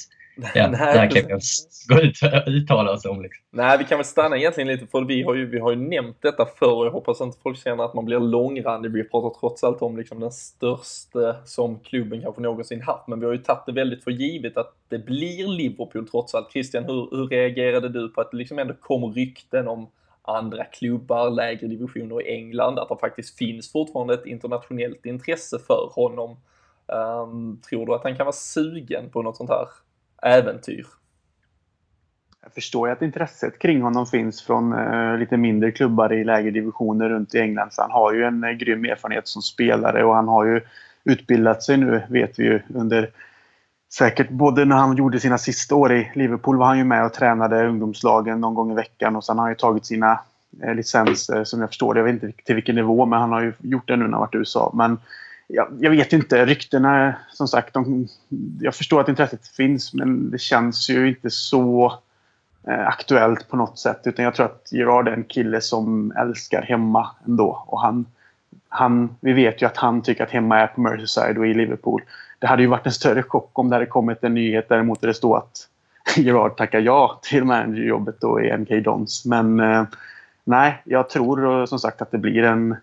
[0.55, 1.40] Ja, Nej, där kan vi
[1.94, 3.22] gå ut och uttala oss om.
[3.22, 3.44] Liksom.
[3.50, 6.16] Nej, vi kan väl stanna egentligen lite för vi har ju, vi har ju nämnt
[6.22, 8.92] detta förr och jag hoppas inte folk känner att man blir långrandig.
[8.92, 13.26] Vi pratar trots allt om liksom den största som klubben kanske någonsin haft, men vi
[13.26, 16.53] har ju tagit det väldigt för givet att det blir Liverpool trots allt.
[16.53, 19.88] Christian, hur, hur reagerade du på att det liksom ändå kom rykten om
[20.22, 25.90] andra klubbar, lägre divisioner i England, att det faktiskt finns fortfarande ett internationellt intresse för
[25.94, 26.37] honom.
[26.87, 29.66] Um, tror du att han kan vara sugen på något sånt här
[30.22, 30.87] äventyr.
[32.42, 36.50] Jag förstår ju att intresset kring honom finns från eh, lite mindre klubbar i lägre
[36.50, 37.72] divisioner runt i England.
[37.72, 40.61] Så han har ju en eh, grym erfarenhet som spelare och han har ju
[41.04, 43.11] utbildat sig nu, vet vi ju, under
[43.92, 47.12] säkert både när han gjorde sina sista år i Liverpool var han ju med och
[47.12, 50.20] tränade ungdomslagen någon gång i veckan och sen har han ju tagit sina
[50.62, 52.00] eh, licenser som jag förstår det.
[52.00, 54.20] Jag vet inte till vilken nivå men han har ju gjort det nu när han
[54.20, 54.72] varit i USA.
[54.74, 54.98] Men
[55.52, 56.46] jag, jag, vet inte.
[56.46, 58.08] Ryktena, som sagt, de,
[58.60, 61.98] jag förstår att intresset finns men det känns ju inte så
[62.68, 64.00] eh, aktuellt på något sätt.
[64.04, 67.64] Utan jag tror att Gerard är en kille som älskar hemma ändå.
[67.66, 68.06] Och han,
[68.68, 72.02] han, vi vet ju att han tycker att hemma är på Merseyside och i Liverpool.
[72.38, 75.08] Det hade ju varit en större chock om det hade kommit en nyhet däremot där
[75.08, 75.68] det står att
[76.16, 79.24] Gerard tackar ja till managerjobbet då i NK Dons.
[79.24, 79.84] Men eh,
[80.44, 82.76] nej, jag tror som sagt att det blir en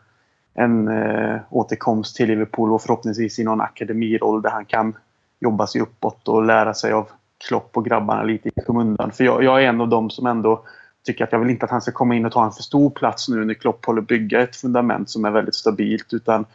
[0.58, 4.93] en eh, återkomst till Liverpool och förhoppningsvis i någon akademiroll där han kan
[5.39, 7.10] jobba sig uppåt och lära sig av
[7.48, 9.12] Klopp och grabbarna lite i skymundan.
[9.12, 10.63] För jag, jag, är en av dem som ändå
[11.06, 12.89] tycker att jag vill inte att han ska komma in och ta en för stor
[12.89, 16.13] plats nu när Klopp håller bygga ett fundament som är väldigt stabilt.
[16.13, 16.46] Utan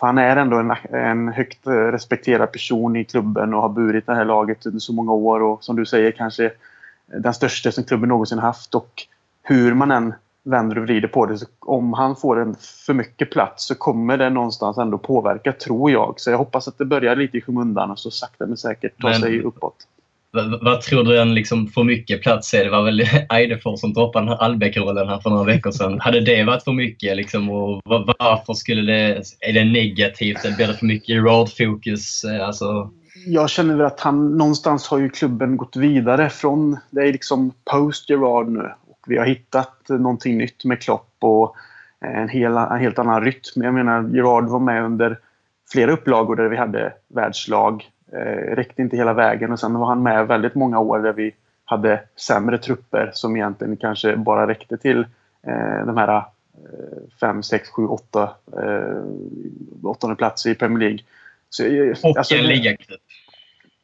[0.00, 4.14] för han är ändå en, en högt respekterad person i klubben och har burit det
[4.14, 6.52] här laget under så många år och som du säger kanske
[7.06, 8.74] den största som klubben någonsin haft.
[8.74, 9.06] Och
[9.42, 10.14] hur man än
[10.50, 11.38] vänder och vrider på det.
[11.38, 12.56] Så om han får en
[12.86, 16.14] för mycket plats så kommer det någonstans ändå påverka, tror jag.
[16.16, 19.08] Så jag hoppas att det börjar lite i skymundan och så sakta men säkert ta
[19.08, 19.76] men, sig uppåt.
[20.30, 22.64] Vad, vad, tror du en liksom för mycket plats är?
[22.64, 26.00] Det var väl Eidefors som droppade den här Albeck-rollen här för några veckor sedan.
[26.00, 27.16] Hade det varit för mycket?
[27.16, 29.22] Liksom, och varför skulle det...
[29.40, 30.56] Är det negativt?
[30.56, 32.24] Blir det för mycket Gerard-fokus?
[32.42, 32.90] Alltså...
[33.26, 36.76] Jag känner väl att han någonstans har ju klubben gått vidare från...
[36.90, 38.70] Det är liksom post Gerard nu
[39.08, 41.56] vi har hittat någonting nytt med Klopp och
[42.00, 43.62] en, hel, en helt annan rytm.
[43.62, 45.18] Jag menar, Gerard var med under
[45.72, 47.90] flera upplagor där vi hade världslag.
[48.12, 51.34] Eh, räckte inte hela vägen och sen var han med väldigt många år där vi
[51.64, 55.06] hade sämre trupper som egentligen kanske bara räckte till
[55.46, 56.24] eh, de här
[57.20, 58.30] 5, 6, 7, 8
[59.82, 60.98] åttonde plats i Premier League.
[61.50, 61.64] Så,
[62.08, 63.00] och alltså, en ligacup.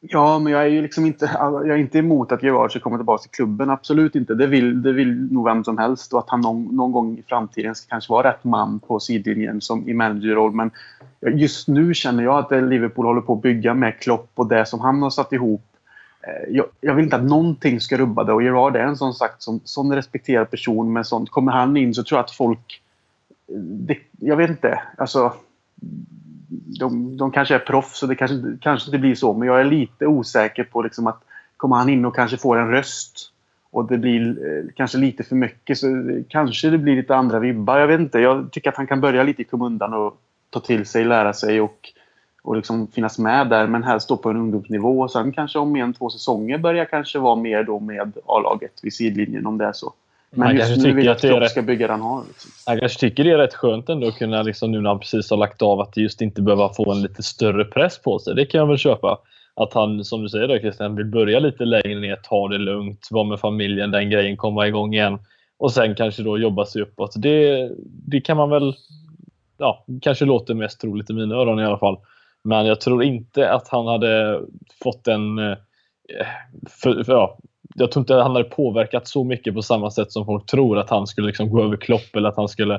[0.08, 2.96] Ja, men jag är ju liksom inte, jag är inte emot att Gerard ska komma
[2.96, 3.70] tillbaka till klubben.
[3.70, 4.34] Absolut inte.
[4.34, 6.12] Det vill, det vill nog vem som helst.
[6.12, 9.60] Och att han någon, någon gång i framtiden ska kanske vara rätt man på sidlinjen
[9.60, 10.52] som i managerroll.
[10.52, 10.70] Men
[11.20, 14.80] just nu känner jag att Liverpool håller på att bygga med Klopp och det som
[14.80, 15.64] han har satt ihop.
[16.20, 18.32] Eh, jag, jag vill inte att någonting ska rubba det.
[18.32, 20.92] Och Gerard är en sån sagt som, sån respekterad person.
[20.92, 21.30] Med sånt.
[21.30, 22.82] Kommer han in så tror jag att folk...
[23.48, 24.82] Eh, det, jag vet inte.
[24.98, 25.32] Alltså
[26.80, 29.34] de, de kanske är proffs och det kanske, kanske inte blir så.
[29.34, 31.22] Men jag är lite osäker på liksom att
[31.56, 33.30] kommer han in och kanske får en röst
[33.70, 35.86] och det blir eh, kanske lite för mycket så
[36.28, 37.78] kanske det blir lite andra vibbar.
[37.78, 38.18] Jag vet inte.
[38.18, 41.60] Jag tycker att han kan börja lite i kommundan och ta till sig, lära sig
[41.60, 41.92] och,
[42.42, 43.66] och liksom finnas med där.
[43.66, 45.08] Men helst stå på en ungdomsnivå.
[45.08, 49.46] Sen kanske om en, två säsonger börjar kanske vara mer då med A-laget vid sidlinjen
[49.46, 49.92] om det är så.
[50.34, 52.24] Men han just nu jag att Klopp ska bygga den har.
[52.28, 52.50] Liksom.
[52.66, 55.30] Han kanske tycker det är rätt skönt ändå att kunna, liksom, nu när han precis
[55.30, 58.34] har lagt av, att just inte behöva få en lite större press på sig.
[58.34, 59.18] Det kan jag väl köpa.
[59.54, 63.08] Att han, som du säger då Christian, vill börja lite längre ner, ta det lugnt,
[63.10, 65.18] vara med familjen, den grejen, komma igång igen.
[65.58, 67.12] Och sen kanske då jobba sig uppåt.
[67.16, 68.74] Det, det kan man väl,
[69.58, 71.98] ja, kanske låter mest troligt i mina öron i alla fall.
[72.44, 74.40] Men jag tror inte att han hade
[74.82, 75.56] fått en eh,
[76.82, 77.38] för, för, ja,
[77.74, 80.90] jag tror inte han hade påverkat så mycket på samma sätt som folk tror att
[80.90, 82.74] han skulle liksom gå över Klopp eller att han skulle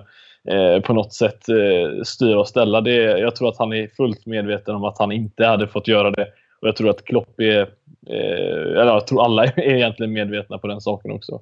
[0.49, 2.81] eh, på något sätt eh, styra och ställa.
[2.81, 6.11] Det, jag tror att han är fullt medveten om att han inte hade fått göra
[6.11, 6.27] det.
[6.61, 7.61] Och jag tror att Klopp är,
[8.07, 11.41] eh, eller jag tror alla är egentligen medvetna på den saken också.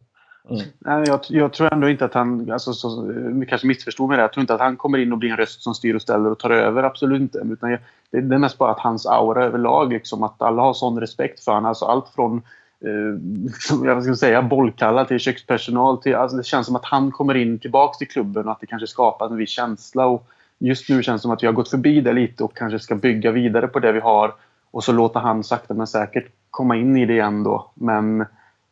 [0.49, 0.63] Mm.
[0.79, 3.13] Nej, jag, jag, tror ändå inte att han, alltså, så,
[3.49, 4.23] kanske missförstod mig där.
[4.23, 6.31] Jag tror inte att han kommer in och blir en röst som styr och ställer
[6.31, 6.83] och tar över.
[6.83, 7.39] Absolut inte.
[7.51, 7.79] Utan jag,
[8.11, 11.43] det, det är mest bara att hans aura överlag, liksom, att alla har sån respekt
[11.43, 11.65] för honom.
[11.65, 12.41] Alltså allt från
[12.83, 16.01] eh, jag ska säga, bollkalla till kökspersonal.
[16.01, 18.67] Till, alltså det känns som att han kommer in tillbaka till klubben och att det
[18.67, 20.05] kanske skapar en viss känsla.
[20.05, 20.27] Och
[20.59, 22.95] just nu känns det som att vi har gått förbi det lite och kanske ska
[22.95, 24.33] bygga vidare på det vi har.
[24.71, 27.71] Och så låta han sakta men säkert komma in i det igen då.
[27.73, 28.21] Men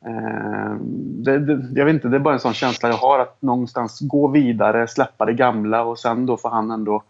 [0.05, 3.41] eh, det, det, jag vet inte, det är bara en sån känsla jag har att
[3.41, 7.03] någonstans gå vidare, släppa det gamla och sen då får han ändå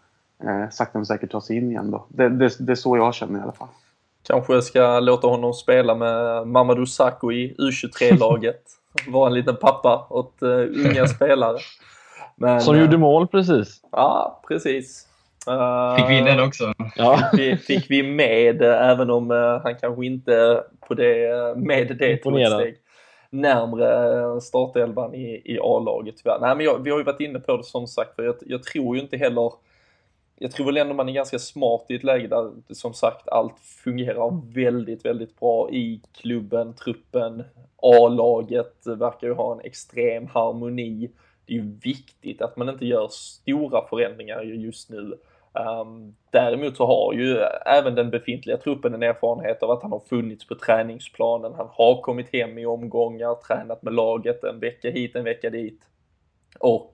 [0.44, 2.04] eh, sakta men säkert ta sig in igen då.
[2.08, 3.68] Det, det, det är så jag känner i alla fall.
[4.26, 8.62] Kanske ska låta honom spela med Mamadou Sakho i U23-laget.
[9.08, 11.58] Vara en liten pappa åt uh, unga spelare.
[12.36, 13.80] Men, Som gjorde mål precis.
[13.92, 15.08] Ja, precis.
[15.50, 16.72] Uh, fick vi in den också?
[16.96, 17.30] Ja.
[17.36, 19.30] Fick, fick vi med, även om
[19.64, 22.76] han kanske inte på det, med det tog ett steg
[23.32, 26.38] närmre startelvan i, i A-laget tyvärr.
[26.40, 28.62] Nej, men jag, vi har ju varit inne på det som sagt, för jag, jag
[28.62, 29.52] tror ju inte heller
[30.42, 33.58] jag tror väl ändå man är ganska smart i ett läge där som sagt allt
[33.60, 37.44] fungerar väldigt, väldigt bra i klubben, truppen,
[37.76, 41.10] A-laget verkar ju ha en extrem harmoni.
[41.46, 45.18] Det är ju viktigt att man inte gör stora förändringar just nu.
[45.52, 50.00] Um, däremot så har ju även den befintliga truppen en erfarenhet av att han har
[50.00, 51.52] funnits på träningsplanen.
[51.56, 55.80] Han har kommit hem i omgångar, tränat med laget en vecka hit, en vecka dit.
[56.58, 56.92] Och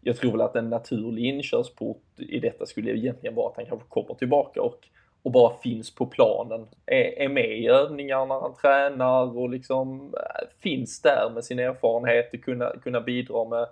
[0.00, 3.88] jag tror väl att en naturlig inkörsport i detta skulle egentligen vara att han kanske
[3.88, 4.88] kommer tillbaka och,
[5.22, 10.14] och bara finns på planen, är, är med i övningar när han tränar och liksom
[10.14, 13.66] eh, finns där med sin erfarenhet och kunna, kunna bidra med,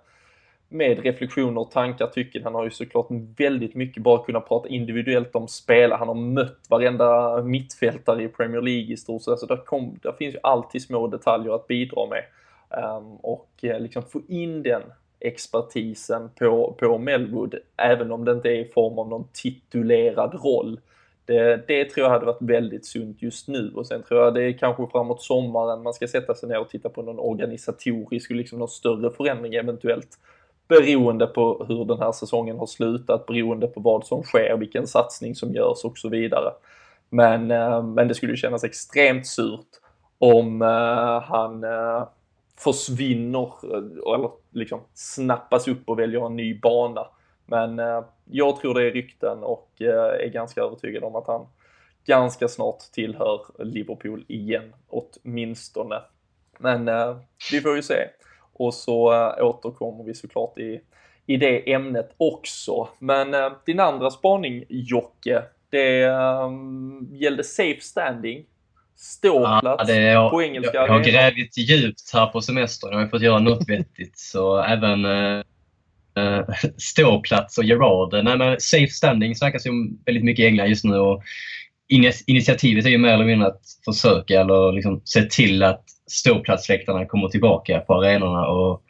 [0.69, 2.45] med reflektioner, tankar, tycken.
[2.45, 5.99] Han har ju såklart väldigt mycket bara kunnat prata individuellt om spelare.
[5.99, 9.39] Han har mött varenda mittfältare i Premier League i stort sett.
[9.39, 12.25] Så där, kom, där finns ju alltid små detaljer att bidra med.
[12.71, 14.83] Um, och eh, liksom få in den
[15.21, 20.81] expertisen på, på Melwood, även om det inte är i form av någon titulerad roll.
[21.25, 24.43] Det, det tror jag hade varit väldigt sunt just nu och sen tror jag det
[24.43, 28.37] är kanske framåt sommaren man ska sätta sig ner och titta på någon organisatorisk, och
[28.37, 30.19] liksom någon större förändring eventuellt
[30.69, 35.35] beroende på hur den här säsongen har slutat, beroende på vad som sker, vilken satsning
[35.35, 36.53] som görs och så vidare.
[37.11, 39.69] Men, eh, men det skulle ju kännas extremt surt
[40.19, 42.09] om eh, han eh,
[42.59, 47.07] försvinner eh, eller liksom snappas upp och väljer en ny bana.
[47.47, 51.47] Men eh, jag tror det är rykten och eh, är ganska övertygad om att han
[52.07, 56.03] ganska snart tillhör Liverpool igen åtminstone.
[56.59, 57.17] Men eh,
[57.53, 58.09] vi får ju se.
[58.53, 60.81] Och så återkommer vi såklart i,
[61.27, 62.89] i det ämnet också.
[62.99, 65.99] Men din andra spaning Jocke, det
[67.13, 68.47] gällde safe standing.
[69.01, 70.71] Ståplats ja, jag, på engelska.
[70.75, 72.93] Jag, jag har grävt djupt här på semestern.
[72.93, 74.19] Jag har fått göra något vettigt.
[74.19, 75.05] Så även
[76.19, 76.45] uh,
[76.77, 78.25] ståplats och Gerard.
[78.25, 79.71] Nej, men safe standing snackas ju
[80.07, 80.99] väldigt mycket i England just nu.
[80.99, 81.23] Och
[82.27, 87.29] initiativet är ju mer eller mindre att försöka eller liksom se till att ståplatsläktarna kommer
[87.29, 88.47] tillbaka på arenorna.
[88.47, 88.83] Och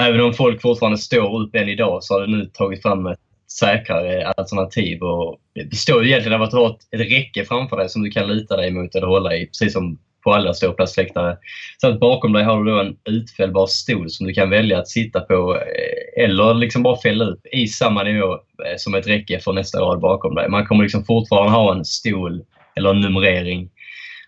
[0.00, 3.20] även om folk fortfarande står upp än idag så har det nu tagit fram ett
[3.60, 5.02] säkrare alternativ.
[5.02, 8.02] Och det består ju egentligen av att du har ett, ett räcke framför dig som
[8.02, 11.36] du kan luta dig mot eller hålla i, precis som på alla ståplatsläktare.
[11.80, 14.88] Så att bakom dig har du då en utfällbar stol som du kan välja att
[14.88, 19.40] sitta på eh, eller liksom bara fälla upp i samma nivå eh, som ett räcke
[19.40, 20.48] för nästa rad bakom dig.
[20.48, 22.44] Man kommer liksom fortfarande ha en stol
[22.76, 23.70] eller en numrering.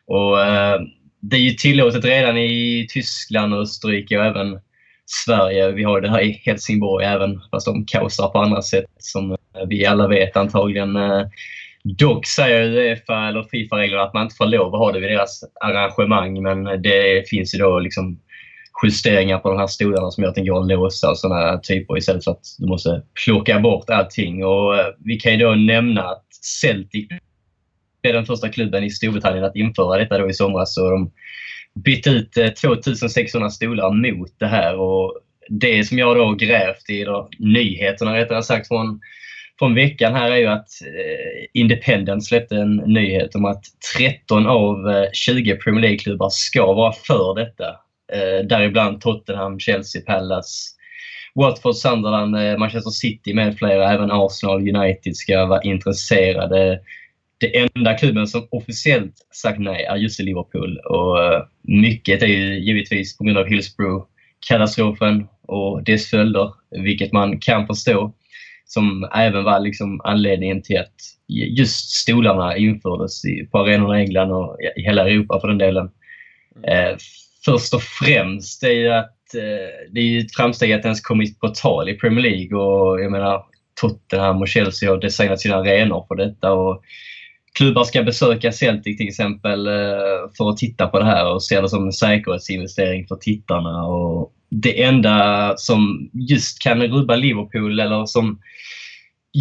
[0.07, 0.81] Och, eh,
[1.21, 4.61] det är ju tillåtet redan i Tyskland Österrike och även
[5.07, 5.73] Sverige.
[5.73, 9.37] Vi har det här i Helsingborg även, fast de kaosar på andra sätt som eh,
[9.69, 10.97] vi alla vet antagligen.
[10.97, 11.23] Eh,
[11.85, 15.41] dock säger Uefa eller Fifa-reglerna att man inte får lov att ha det vid deras
[15.61, 18.21] arrangemang men det finns ju då liksom
[18.83, 21.99] justeringar på de här stolarna som gör att den går att låsa och sådana typer
[21.99, 24.45] istället för att du måste plocka bort allting.
[24.45, 26.27] Och eh, vi kan ju då nämna att
[26.61, 27.09] Celtic
[28.03, 30.77] blev den första klubben i Storbritannien att införa detta då i somras.
[30.79, 31.13] Och de
[31.85, 34.77] bytt ut eh, 2600 stolar mot det här.
[34.77, 39.01] Och det som jag då grävt i, då, nyheterna rättare sagt från,
[39.59, 43.65] från veckan här är ju att eh, Independent släppte en nyhet om att
[43.99, 47.69] 13 av eh, 20 Premier League-klubbar ska vara för detta.
[48.13, 50.77] Eh, däribland Tottenham, Chelsea, Palace,
[51.35, 53.93] Watford, Sunderland, eh, Manchester City med flera.
[53.93, 56.81] Även Arsenal, United ska vara intresserade
[57.39, 60.79] det enda klubben som officiellt sagt nej är just Liverpool.
[60.79, 67.39] Och eh, mycket är ju givetvis på grund av Hillsborough-katastrofen och dess följder, vilket man
[67.41, 68.15] kan förstå.
[68.65, 70.95] Som även var liksom anledningen till att
[71.29, 73.23] just stolarna infördes
[73.53, 75.91] på arenorna i England och i hela Europa för den delen.
[76.69, 76.97] Eh,
[77.45, 81.41] först och främst är ju att eh, det är ett framsteg att det ens kommit
[81.41, 83.43] på tal i Premier League och jag menar
[83.81, 86.53] Tottenham och Chelsea har designat sina arenor för detta.
[86.53, 86.83] Och
[87.57, 91.61] klubbar ska besöka Celtic till exempel eh, för att titta på det här och se
[91.61, 93.87] det som en säkerhetsinvestering för tittarna.
[93.87, 98.39] Och det enda som just kan rubba Liverpool eller som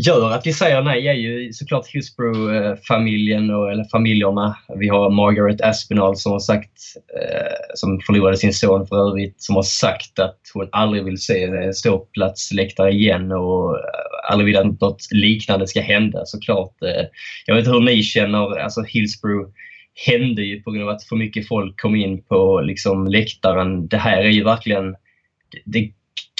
[0.06, 4.58] gör att vi säger nej är ju såklart Hillsborough-familjen eller familjerna.
[4.76, 6.72] Vi har Margaret Aspinall som har sagt,
[7.22, 11.74] eh, som förlorade sin son för övrigt, som har sagt att hon aldrig vill se
[11.74, 13.78] ståplatsläktare igen och
[14.30, 16.82] aldrig vill att något liknande ska hända såklart.
[16.82, 17.06] Eh,
[17.46, 19.50] jag vet inte hur ni känner, alltså Hillsborough
[20.08, 23.88] hände ju på grund av att för mycket folk kom in på liksom läktaren.
[23.88, 24.96] Det här är ju verkligen,
[25.66, 25.92] det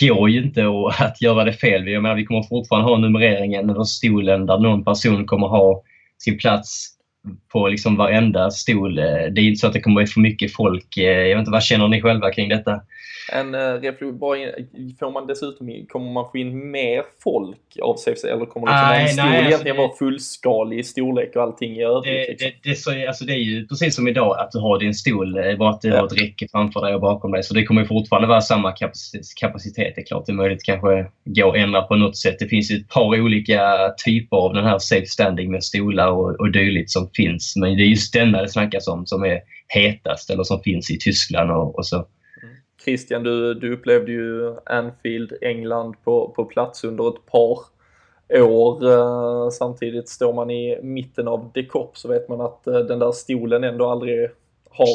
[0.02, 0.66] går ju inte
[1.00, 1.88] att göra det fel.
[1.88, 5.84] Jag menar, vi kommer fortfarande ha numreringen eller stolen där någon person kommer ha
[6.18, 6.92] sin plats
[7.56, 9.00] på liksom varenda stol.
[9.00, 10.98] Eh, det är inte så att det kommer att bli för mycket folk.
[10.98, 12.82] Eh, jag vet inte, vad känner ni själva kring detta?
[13.32, 13.82] En uh,
[15.00, 19.02] får man dessutom, kommer man få in mer folk av CFC eller kommer liksom nej,
[19.02, 22.06] en stol nej, egentligen alltså, vara fullskalig i storlek och allting i övrigt?
[22.06, 22.50] Det, liksom?
[22.64, 25.34] det, det, så, alltså, det är ju precis som idag att du har din stol,
[25.60, 26.00] bara att du ja.
[26.00, 27.44] har ett räcke framför dig och bakom dig.
[27.44, 28.74] Så det kommer fortfarande vara samma
[29.40, 29.94] kapacitet.
[29.96, 32.36] Det är klart det är möjligt kanske gå att ändra på något sätt.
[32.40, 33.62] Det finns ju ett par olika
[34.06, 37.45] typer av den här safe standing med stolar och, och dylikt som finns.
[37.56, 40.98] Men det är just denna det snackas om som är hetast eller som finns i
[40.98, 42.08] Tyskland och, och så.
[42.84, 47.60] Christian, du, du upplevde ju Anfield, England på, på plats under ett par
[48.34, 48.90] år.
[48.90, 53.12] Eh, samtidigt står man i mitten av Decop så vet man att eh, den där
[53.12, 54.30] stolen ändå aldrig
[54.70, 54.88] har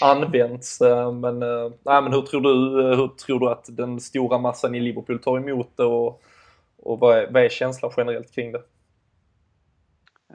[0.10, 0.80] använts.
[0.80, 1.38] Eh, men,
[1.82, 5.38] nej, men hur, tror du, hur tror du att den stora massan i Liverpool tar
[5.38, 6.22] emot det och,
[6.82, 8.62] och vad, är, vad är känslan generellt kring det?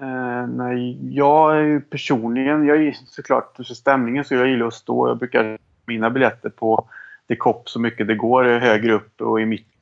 [0.01, 4.73] Eh, nej, jag är ju personligen, jag är såklart för stämningen så jag gillar att
[4.73, 5.07] stå.
[5.07, 6.87] Jag brukar mina biljetter på
[7.27, 9.73] The Cop så mycket det går högre upp och i mitten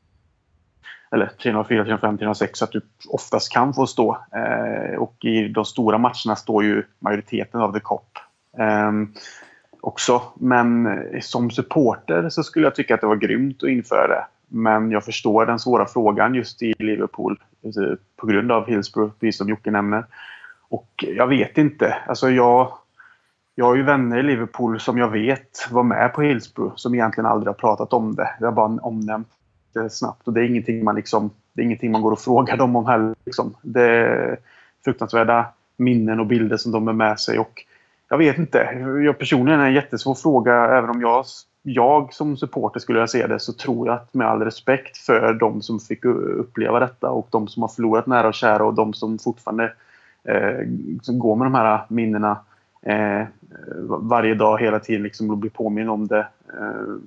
[1.12, 4.18] eller 304, 305, 306 Så att du oftast kan få stå.
[4.36, 8.18] Eh, och i de stora matcherna står ju majoriteten av the cop.
[8.58, 8.92] Eh,
[9.82, 10.22] också.
[10.36, 14.26] Men eh, som supporter så skulle jag tycka att det var grymt att införa det.
[14.48, 17.40] Men jag förstår den svåra frågan just i Liverpool
[18.22, 20.06] på grund av Hillsborough, precis som Jocke nämner.
[20.70, 21.98] Och jag vet inte.
[22.08, 22.74] Alltså jag,
[23.56, 27.26] jag har ju vänner i Liverpool som jag vet var med på Hillsborough som egentligen
[27.26, 28.30] aldrig har pratat om det.
[28.40, 29.28] Jag har bara omnämnt
[29.74, 32.58] det snabbt och det är ingenting man, liksom, det är ingenting man går och frågar
[32.58, 33.16] dem om heller.
[33.26, 33.56] Liksom.
[33.62, 34.38] Det är
[34.84, 35.46] fruktansvärda
[35.78, 37.40] minnen och bilder som de är med sig.
[37.40, 37.66] Och
[38.10, 38.58] jag vet inte.
[39.06, 40.54] Jag personligen är en jättesvår fråga.
[40.54, 41.26] Även om jag,
[41.64, 45.34] jag som supporter skulle jag se det så tror jag att med all respekt för
[45.34, 48.94] de som fick uppleva detta och de som har förlorat nära och kära och de
[48.94, 49.74] som fortfarande
[50.24, 50.68] eh,
[51.02, 52.40] som går med de här minnena
[52.82, 53.28] eh,
[53.88, 56.28] varje dag hela tiden liksom, och blir påminn om det.
[56.60, 56.98] Eh,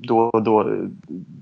[0.00, 0.70] då, då,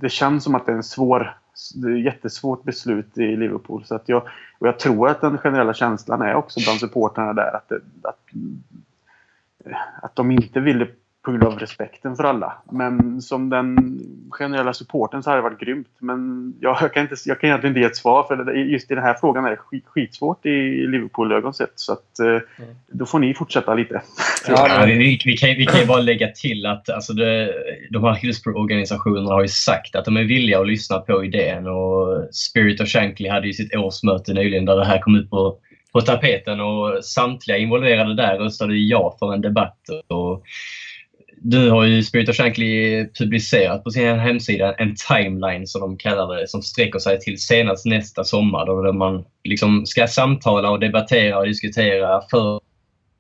[0.01, 1.37] det känns som att det är en svår
[1.75, 3.85] det är ett jättesvårt beslut i Liverpool.
[3.85, 4.23] Så att jag,
[4.59, 7.73] och jag tror att den generella känslan är också bland supportrarna där att,
[8.03, 8.19] att,
[10.03, 10.89] att de inte ville
[11.25, 12.53] på grund av respekten för alla.
[12.73, 14.01] Men som den
[14.31, 15.89] generella supporten så hade det varit grymt.
[15.99, 19.05] Men jag, kan, inte, jag kan egentligen inte ge ett svar för just i den
[19.05, 21.73] här frågan är det skit, skitsvårt i Liverpool-ögon sett.
[21.75, 22.75] Så att, eh, mm.
[22.89, 24.03] då får ni fortsätta lite.
[24.49, 27.55] Ja, vi, vi, kan, vi kan ju bara lägga till att alltså det,
[27.91, 31.67] de här Hillsborough-organisationerna har ju sagt att de är villiga att lyssna på idén.
[31.67, 35.59] Och Spirit of Shankly hade ju sitt årsmöte nyligen där det här kom ut på
[35.95, 39.79] på tapeten och samtliga involverade där röstade ja för en debatt.
[40.09, 40.43] Och
[41.45, 46.35] nu har ju Spirit of Shankly publicerat på sin hemsida en timeline som de kallar
[46.35, 51.39] det som sträcker sig till senast nästa sommar då man liksom ska samtala och debattera
[51.39, 52.61] och diskutera för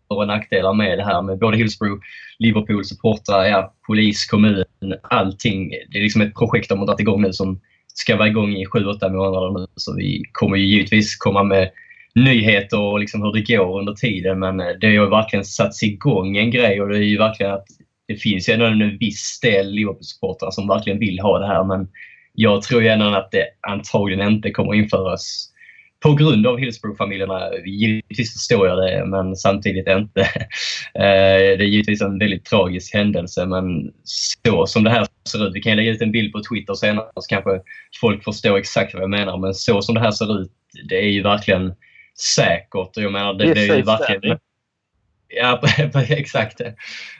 [0.09, 2.01] och nackdelar med det här med både Hillsborough,
[2.39, 4.65] Liverpool, supportrar, ja, polis, kommun,
[5.03, 5.71] allting.
[5.71, 7.61] Det är liksom ett projekt de har dragit igång nu som
[7.95, 9.67] ska vara igång i 7-8 månader nu.
[9.77, 11.71] Så vi kommer ju givetvis komma med
[12.15, 15.83] nyheter och liksom hur det går under tiden men eh, det har ju verkligen satts
[15.83, 17.67] igång en grej och det är ju verkligen att
[18.09, 21.89] det finns ju ändå en viss del Liverpool-supportrar som verkligen vill ha det här men
[22.33, 25.51] jag tror ju ändå att det antagligen inte kommer införas
[26.05, 27.51] på grund av Hillsborough-familjerna.
[27.67, 30.29] Givetvis förstår jag det, men samtidigt inte.
[30.97, 35.55] Eh, det är givetvis en väldigt tragisk händelse, men så som det här ser ut.
[35.55, 37.51] Vi kan lägga ut en bild på Twitter senare så kanske
[38.01, 40.51] folk förstår exakt vad jag menar, men så som det här ser ut,
[40.89, 41.75] det är ju verkligen
[42.37, 42.91] säkert.
[42.95, 44.39] Jag menar, det, det är ju verkligen...
[45.37, 45.63] Ja,
[46.09, 46.61] exakt.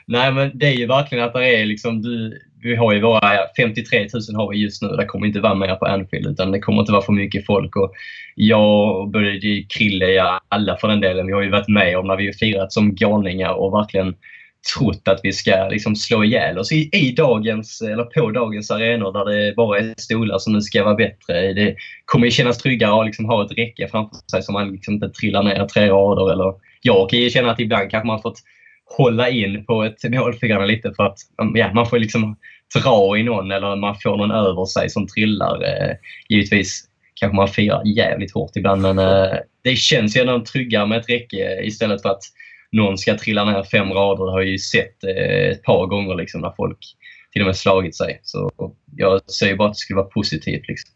[0.07, 3.37] Nej, men det är ju verkligen att det är liksom, du, vi har ju våra
[3.57, 4.87] 53 000 har vi just nu.
[4.87, 7.75] Det kommer inte vara mer på Anfield utan det kommer inte vara för mycket folk.
[7.75, 7.93] Och
[8.35, 9.39] jag och både
[9.69, 12.33] Krille, ja, alla för den delen, vi har ju varit med om när vi har
[12.33, 14.15] firat som galningar och verkligen
[14.73, 19.13] trott att vi ska liksom slå ihjäl oss i, i dagens, eller på dagens arenor
[19.13, 21.53] där det bara är stolar som nu ska vara bättre.
[21.53, 24.93] Det kommer ju kännas tryggare att liksom ha ett räcke framför sig så man liksom
[24.93, 26.53] inte trillar ner tre rader eller
[26.85, 28.39] jag kan ju känna att ibland kanske man fått
[28.97, 31.17] hålla in på ett målfirande lite för att
[31.53, 32.37] ja, man får liksom
[32.75, 35.63] dra i någon eller man får någon över sig som trillar.
[35.63, 35.95] Eh,
[36.29, 36.83] givetvis
[37.13, 41.09] kanske man firar jävligt hårt ibland men eh, det känns ju ändå tryggare med ett
[41.09, 42.23] räcke istället för att
[42.71, 44.25] någon ska trilla ner fem rader.
[44.25, 46.79] Det har jag ju sett eh, ett par gånger liksom, när folk
[47.31, 48.19] till och med slagit sig.
[48.23, 48.51] Så
[48.95, 50.67] jag säger bara att det skulle vara positivt.
[50.67, 50.91] Liksom.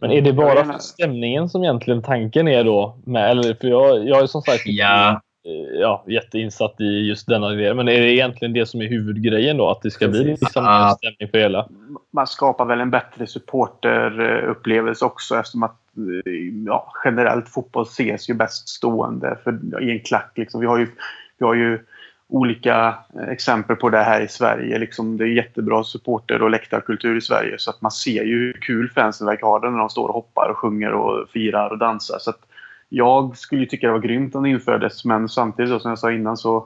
[0.00, 2.98] Men är det bara för stämningen som egentligen tanken är då?
[3.06, 5.20] Med, eller, för jag, jag är som sagt ja.
[5.46, 7.74] Eh, ja, jätteinsatt i just denna grej.
[7.74, 9.70] Men är det egentligen det som är huvudgrejen då?
[9.70, 11.68] Att det ska bli liksom en stämning för hela?
[12.10, 15.80] Man skapar väl en bättre supporterupplevelse också eftersom att
[16.26, 16.32] eh,
[16.66, 20.32] ja, generellt fotboll ses ju bäst stående för, i en klack.
[20.34, 20.60] Liksom.
[20.60, 20.86] Vi, har ju,
[21.38, 21.78] vi har ju
[22.28, 22.94] olika
[23.28, 24.78] exempel på det här i Sverige.
[24.78, 28.52] Liksom, det är jättebra supporter och läktarkultur i Sverige så att man ser ju hur
[28.52, 31.78] kul fansen verkar ha det när de står och hoppar och sjunger och firar och
[31.78, 32.18] dansar.
[32.18, 32.40] Så att,
[32.94, 36.12] jag skulle tycka det var grymt om det infördes men samtidigt då, som jag sa
[36.12, 36.56] innan så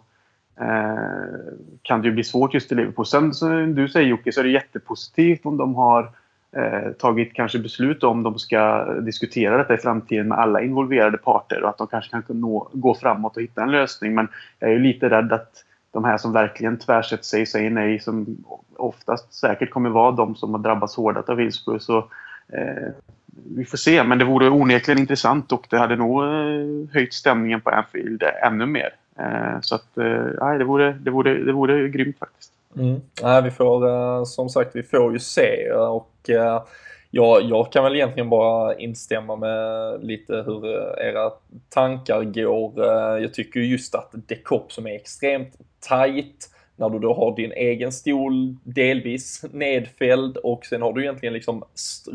[0.61, 1.53] eh,
[1.83, 3.07] kan det ju bli svårt just i Liverpool.
[3.07, 6.11] Sen som du säger Jocke så är det jättepositivt om de har
[6.57, 11.63] eh, tagit kanske beslut om de ska diskutera detta i framtiden med alla involverade parter
[11.63, 14.15] och att de kanske kan nå, gå framåt och hitta en lösning.
[14.15, 18.01] Men jag är lite rädd att de här som verkligen tvärsätter sig och säger nej
[18.01, 18.45] som
[18.77, 21.81] oftast säkert kommer vara de som har drabbats hårdast av Hillsborough.
[21.81, 21.99] Så,
[22.53, 22.93] eh,
[23.45, 27.61] vi får se, men det vore onekligen intressant och det hade nog eh, höjt stämningen
[27.61, 28.95] på Anfield ännu mer.
[29.19, 32.53] Eh, så att, eh, nej, det vore, det vore, det vore grymt faktiskt.
[32.77, 33.01] Mm.
[33.23, 36.31] Nej, vi får, som sagt, vi får ju se och
[37.11, 40.67] jag, jag kan väl egentligen bara instämma med lite hur
[41.01, 41.31] era
[41.69, 42.85] tankar går.
[43.21, 45.57] Jag tycker just att Dekop som är extremt
[45.89, 51.33] tight när du då har din egen stol delvis nedfälld och sen har du egentligen
[51.33, 51.65] liksom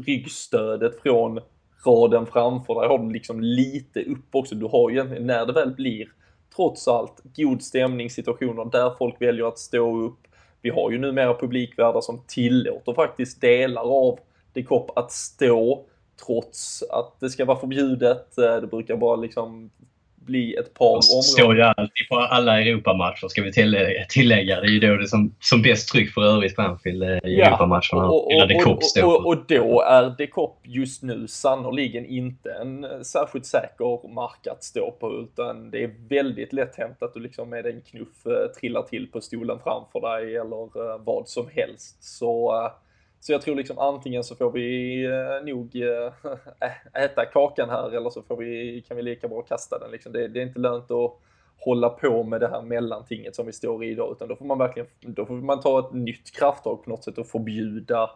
[0.05, 1.39] ryggstödet från
[1.85, 4.55] raden framför dig har du liksom lite upp också.
[4.55, 6.07] Du har ju när det väl blir
[6.55, 10.19] trots allt god stämningssituationer där folk väljer att stå upp.
[10.61, 14.19] Vi har ju numera publikvärdar som tillåter faktiskt delar av
[14.53, 15.85] Decop att stå
[16.25, 18.37] trots att det ska vara förbjudet.
[18.37, 19.71] Eh, det brukar bara liksom
[20.25, 21.23] bli ett par områden.
[21.23, 23.51] står ju alltid på alla Europamatcher ska vi
[24.09, 24.61] tillägga.
[24.61, 27.45] Det är ju då det som, som bäst tryck för övrigt på Anfield i ja,
[27.45, 28.09] Europamatcherna.
[28.09, 34.47] Och, och, och, och, då är Decop just nu sannoliken inte en särskilt säker mark
[34.47, 38.25] att stå på utan det är väldigt lätt hänt att du liksom med en knuff
[38.25, 42.03] eh, trillar till på stolen framför dig eller eh, vad som helst.
[42.03, 42.71] Så eh,
[43.23, 46.13] så jag tror liksom antingen så får vi eh, nog eh,
[47.03, 49.91] äta kakan här eller så får vi, kan vi lika bra kasta den.
[49.91, 50.11] Liksom.
[50.11, 51.19] Det, det, är inte lönt att
[51.57, 54.57] hålla på med det här mellantinget som vi står i idag utan då får man
[54.57, 58.11] verkligen då får man ta ett nytt krafttag på något sätt och förbjuda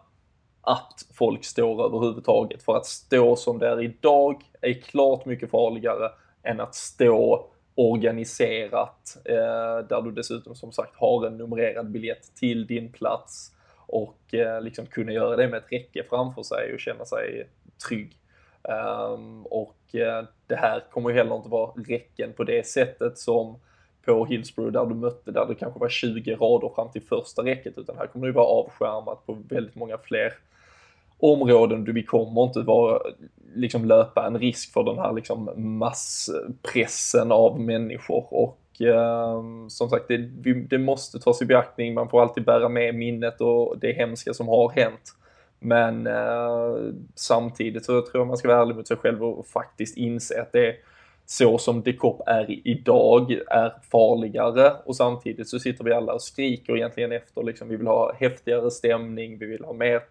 [0.60, 2.62] att folk står överhuvudtaget.
[2.62, 6.10] För att stå som det är idag är klart mycket farligare
[6.42, 12.66] än att stå organiserat eh, där du dessutom som sagt har en numrerad biljett till
[12.66, 13.54] din plats
[13.88, 17.48] och eh, liksom kunna göra det med ett räcke framför sig och känna sig
[17.88, 18.16] trygg.
[18.62, 23.58] Ehm, och eh, det här kommer ju heller inte vara räcken på det sättet som
[24.04, 27.78] på Hillsborough där du mötte, där det kanske var 20 rader fram till första räcket,
[27.78, 30.32] utan här kommer det vara avskärmat på väldigt många fler
[31.18, 31.84] områden.
[31.84, 33.00] Vi kommer inte vara,
[33.54, 40.08] liksom löpa en risk för den här liksom masspressen av människor och Ehm, som sagt,
[40.08, 40.16] det,
[40.52, 41.94] det, måste tas i beaktning.
[41.94, 45.14] Man får alltid bära med minnet och det hemska som har hänt.
[45.58, 46.76] Men eh,
[47.14, 50.52] samtidigt så tror jag man ska vara ärlig mot sig själv och faktiskt inse att
[50.52, 50.76] det
[51.26, 56.76] så som Decop är idag är farligare och samtidigt så sitter vi alla och skriker
[56.76, 60.02] egentligen efter liksom, vi vill ha häftigare stämning, vi vill ha mer,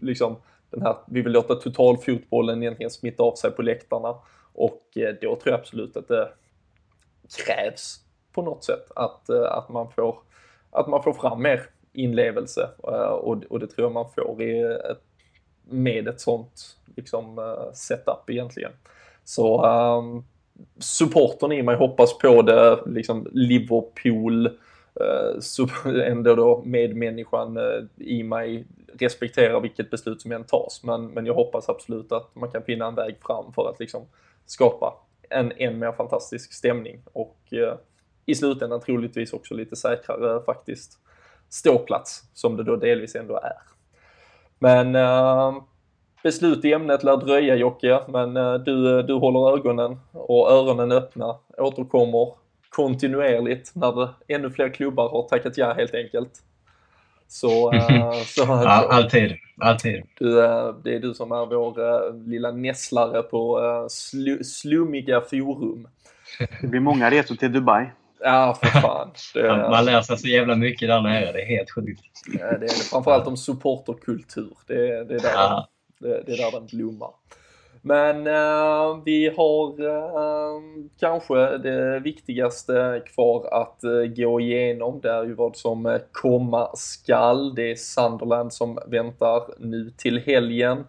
[0.00, 0.36] liksom,
[0.70, 4.14] den här, vi vill låta totalfotbollen egentligen smitta av sig på läktarna
[4.52, 6.28] och eh, då tror jag absolut att det
[7.46, 8.03] krävs
[8.34, 8.90] på något sätt.
[8.96, 10.18] Att, eh, att, man, får,
[10.70, 11.62] att man får fram mer
[11.92, 15.02] inlevelse eh, och, och det tror jag man får i ett,
[15.68, 18.72] med ett sånt liksom, setup egentligen.
[19.24, 20.24] Så um,
[20.78, 28.66] supporten i mig hoppas på det, liksom Liverpool, uh, ändå då medmänniskan uh, i mig
[28.98, 30.80] respekterar vilket beslut som än tas.
[30.84, 34.02] Men, men jag hoppas absolut att man kan finna en väg fram för att liksom
[34.46, 34.94] skapa
[35.30, 37.74] en än mer fantastisk stämning och uh,
[38.26, 40.98] i slutändan troligtvis också lite säkrare faktiskt
[41.48, 43.74] ståplats som det då delvis ändå är.
[44.58, 45.62] Men uh,
[46.22, 51.36] beslut i ämnet lär dröja Jocke, men uh, du, du håller ögonen och öronen öppna,
[51.58, 52.34] återkommer
[52.68, 56.32] kontinuerligt när det, ännu fler klubbar har tackat ja helt enkelt.
[57.28, 60.02] Så, uh, så ja, alltid, alltid.
[60.18, 60.34] Du,
[60.84, 63.60] det är du som är vår lilla nässlare på
[63.90, 65.88] slu, slummiga forum.
[66.60, 67.86] Det blir många resor till Dubai.
[68.24, 69.10] Ja, för fan.
[69.34, 71.32] Det, man lär sig så jävla mycket där nere.
[71.32, 72.02] Det är helt sjukt.
[72.32, 74.56] Det är framförallt om supporterkultur.
[74.66, 75.68] Det, det, är där ja.
[76.00, 77.10] den, det, det, är där den blommar.
[77.82, 80.62] Men uh, vi har uh,
[81.00, 85.00] kanske det viktigaste kvar att uh, gå igenom.
[85.00, 87.54] Det är ju vad som komma skall.
[87.54, 90.84] Det är Sunderland som väntar nu till helgen.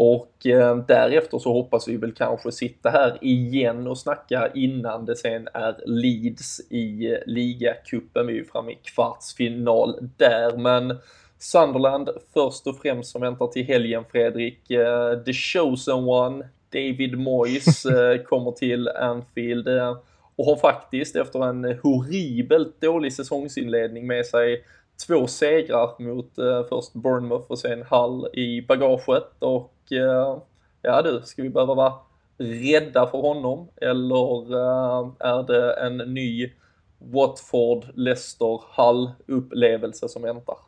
[0.00, 5.16] Och eh, därefter så hoppas vi väl kanske sitta här igen och snacka innan det
[5.16, 8.26] sen är Leeds i eh, ligacupen.
[8.26, 10.98] Vi är ju framme i kvartsfinal där, men
[11.38, 14.70] Sunderland först och främst som väntar till helgen Fredrik.
[14.70, 19.96] Eh, the chosen one, David Moyes, eh, kommer till Anfield eh,
[20.36, 24.64] och har faktiskt efter en horribelt dålig säsongsinledning med sig
[25.06, 30.38] två segrar mot eh, först Bournemouth och sen Hull i bagaget och eh,
[30.82, 31.94] ja du, ska vi behöva vara
[32.38, 36.52] rädda för honom eller eh, är det en ny
[36.98, 40.67] Watford, Leicester, Hull upplevelse som väntar?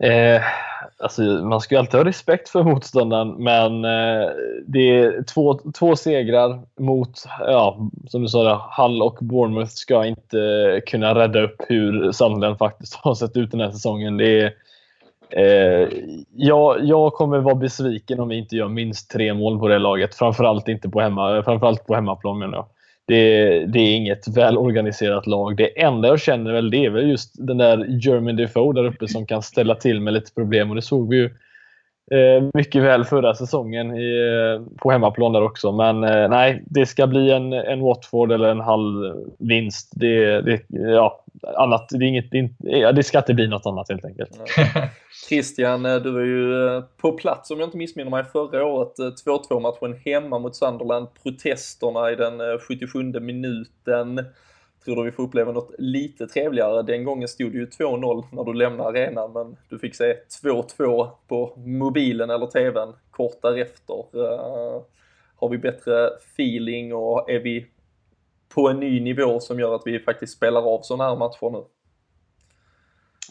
[0.00, 0.42] Eh,
[0.98, 4.28] alltså, man ska ju alltid ha respekt för motståndaren, men eh,
[4.66, 10.82] det är två, två segrar mot, ja, som du sa, Hull och Bournemouth ska inte
[10.86, 14.16] kunna rädda upp hur Sunderland faktiskt har sett ut den här säsongen.
[14.16, 14.54] Det är,
[15.30, 15.88] eh,
[16.34, 20.14] jag, jag kommer vara besviken om vi inte gör minst tre mål på det laget.
[20.14, 22.66] Framförallt, inte på, hemma, framförallt på hemmaplan menar jag.
[23.06, 25.56] Det, det, är inget välorganiserat lag.
[25.56, 29.08] Det enda jag känner väl det är väl just den där German Defoe där uppe
[29.08, 30.70] som kan ställa till med lite problem.
[30.70, 31.30] Och det såg vi ju
[32.10, 35.72] Eh, mycket väl förra säsongen i, eh, på hemmaplan där också.
[35.72, 39.92] Men eh, nej, det ska bli en, en Watford eller en halv vinst.
[39.94, 41.24] Det, det, ja,
[41.56, 41.88] annat.
[41.90, 44.30] Det, är inget, det, det ska inte bli något annat helt enkelt.
[45.28, 48.94] Christian, eh, du var ju på plats om jag inte missminner mig förra året.
[49.26, 51.08] 2-2 matchen hemma mot Sunderland.
[51.22, 54.24] Protesterna i den 77 minuten
[54.86, 56.82] tror du vi får uppleva något lite trevligare.
[56.82, 61.08] Den gången stod det ju 2-0 när du lämnade arenan, men du fick se 2-2
[61.28, 64.04] på mobilen eller tvn kort därefter.
[64.14, 64.82] Uh,
[65.36, 67.66] har vi bättre feeling och är vi
[68.54, 71.64] på en ny nivå som gör att vi faktiskt spelar av sådana här matcher nu?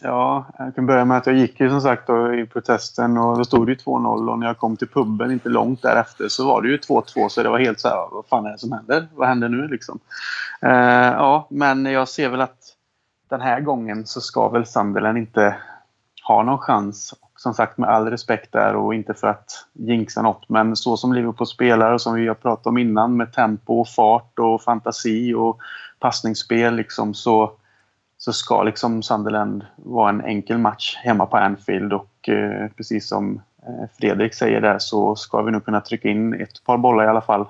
[0.02, 3.38] Ja, jag kan börja med att jag gick ju som sagt då i protesten och
[3.38, 6.46] då stod det ju 2-0 och när jag kom till puben inte långt därefter så
[6.46, 8.72] var det ju 2-2 så det var helt så här, vad fan är det som
[8.72, 9.08] händer?
[9.14, 9.98] Vad händer nu liksom?
[10.62, 10.70] Eh,
[11.12, 12.58] ja, men jag ser väl att
[13.28, 15.56] den här gången så ska väl Sunderland inte
[16.28, 17.14] ha någon chans.
[17.36, 21.12] Som sagt med all respekt där och inte för att jinxa något men så som
[21.12, 25.34] Liverpool spelar och som vi har pratat om innan med tempo och fart och fantasi
[25.34, 25.58] och
[26.00, 27.52] passningsspel liksom så
[28.26, 33.40] så ska liksom Sunderland vara en enkel match hemma på Anfield och eh, precis som
[33.66, 37.08] eh, Fredrik säger där så ska vi nog kunna trycka in ett par bollar i
[37.08, 37.40] alla fall.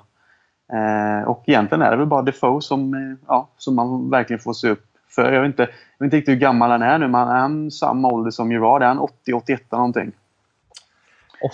[0.73, 4.53] Eh, och egentligen är det väl bara Defoe som, eh, ja, som man verkligen får
[4.53, 5.31] se upp för.
[5.31, 5.69] Jag vet, inte, jag
[5.99, 8.81] vet inte riktigt hur gammal han är nu men är han samma ålder som Gerard?
[8.81, 10.11] Är han 80-81 någonting?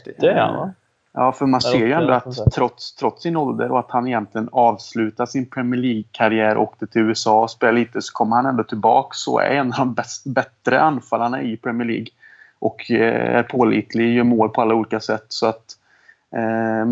[0.01, 0.71] 80 är han va?
[1.13, 4.49] Ja, för man ser ju ändå att trots, trots sin ålder och att han egentligen
[4.51, 8.63] avslutar sin Premier League-karriär och åkte till USA och spelade lite så kommer han ändå
[8.63, 12.07] tillbaka och är en av de bäst, bättre anfallarna i Premier League.
[12.59, 15.25] Och eh, är pålitlig, gör mål på alla olika sätt.
[15.27, 15.65] Så att
[16.35, 16.85] eh,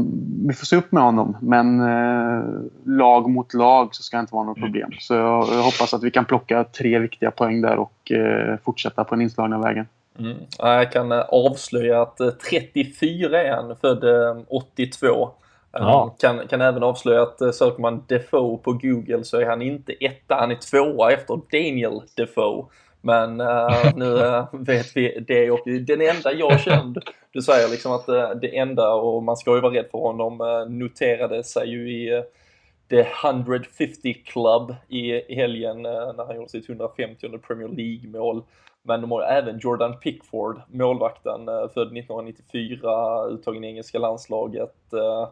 [0.48, 1.38] vi får se upp med honom.
[1.42, 2.44] Men eh,
[2.84, 4.92] lag mot lag så ska det inte vara något problem.
[5.00, 9.04] Så jag, jag, hoppas att vi kan plocka tre viktiga poäng där och eh, fortsätta
[9.04, 9.86] på den inslagna vägen.
[10.20, 10.38] Mm.
[10.58, 12.18] Jag kan eh, avslöja att
[12.50, 14.04] 34 eh, är han, född
[14.48, 15.06] 82.
[15.08, 15.30] Eh,
[15.72, 16.16] ja.
[16.20, 20.36] Kan, kan även avslöja att söker man Defoe på Google så är han inte etta,
[20.36, 22.66] han är tvåa efter Daniel Defoe.
[23.02, 27.02] Men uh, nu uh, vet vi det och den enda jag kände,
[27.32, 30.38] du säger liksom att uh, det enda, och man ska ju vara rädd för honom,
[30.80, 32.24] noterade sig ju i
[32.90, 38.44] The 150 Club i helgen när han gjorde sitt 150 Premier League-mål.
[38.82, 44.94] Men de har även Jordan Pickford, målvakten, eh, född 1994, uttagen i engelska landslaget.
[44.94, 45.30] Eh,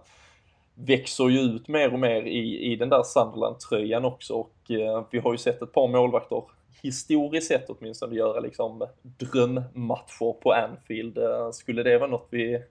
[0.76, 5.20] växer ju ut mer och mer i, i den där Sunderland-tröjan också och eh, vi
[5.20, 6.44] har ju sett ett par målvakter
[6.84, 11.20] historiskt sett åtminstone göra liksom drömmatcher på Anfield.
[11.54, 12.64] Skulle det vara något vi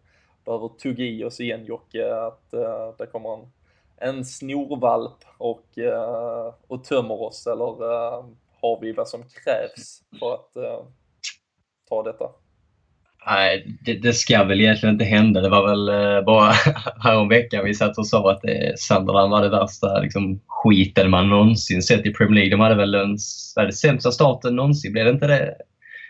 [0.48, 2.54] behöver tugga i oss igen Jocke, att
[3.00, 3.50] uh, kommer en,
[3.96, 8.24] en snorvalp och, uh, och tömmer oss eller uh,
[8.62, 10.86] har vi vad som krävs för att eh,
[11.88, 12.24] ta detta?
[13.26, 15.40] Nej, det, det, ska väl egentligen inte hända.
[15.40, 16.52] Det var väl eh, bara
[17.04, 21.82] häromveckan vi satt och sa att eh, Sunderland var det värsta liksom, skiten man någonsin
[21.82, 22.50] sett i Premier League.
[22.50, 23.18] De hade väl den
[23.72, 25.54] sämsta starten någonsin, blev det inte det?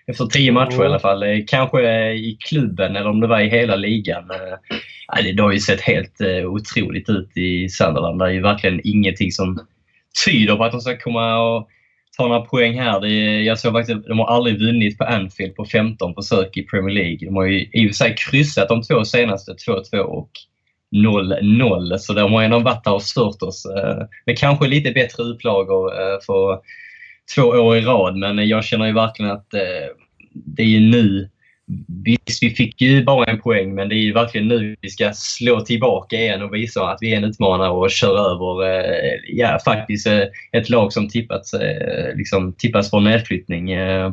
[0.07, 0.83] Efter tio matcher mm.
[0.83, 1.23] i alla fall.
[1.23, 4.29] Eh, kanske eh, i klubben eller om det var i hela ligan.
[5.37, 8.19] Det har ju sett helt otroligt ut i Sunderland.
[8.19, 9.67] Det är ju verkligen ingenting som
[10.27, 11.69] tyder på att de ska komma och
[12.19, 13.01] ta några poäng här.
[13.01, 16.63] Det är, jag såg faktiskt de har aldrig vunnit på Anfield på 15 försök i
[16.63, 17.19] Premier League.
[17.21, 20.31] De har ju i och för sig kryssat de två senaste, 2-2 och
[20.97, 21.97] 0-0.
[21.99, 23.67] Så de har ändå varit där och stört oss.
[23.67, 26.61] Eh, med kanske lite bättre upplagor eh, för
[27.35, 28.17] två år i rad.
[28.17, 29.89] Men jag känner ju verkligen att eh,
[30.33, 31.31] det är ju nu
[32.05, 35.11] Visst, vi fick ju bara en poäng, men det är ju verkligen nu vi ska
[35.15, 39.59] slå tillbaka igen och visa att vi är en utmanare och köra över eh, ja,
[39.65, 43.71] faktiskt eh, ett lag som tippats, eh, liksom, tippats för nedflyttning.
[43.71, 44.13] Eh,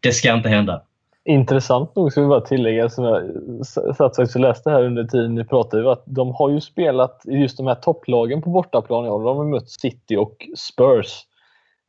[0.00, 0.82] det ska inte hända.
[1.24, 5.44] Intressant nog ska vi bara tillägga, som jag satt och läste här under tiden ni
[5.44, 9.04] pratade, att de har ju spelat just de här topplagen på bortaplan.
[9.04, 11.24] Ja, de har mött City och Spurs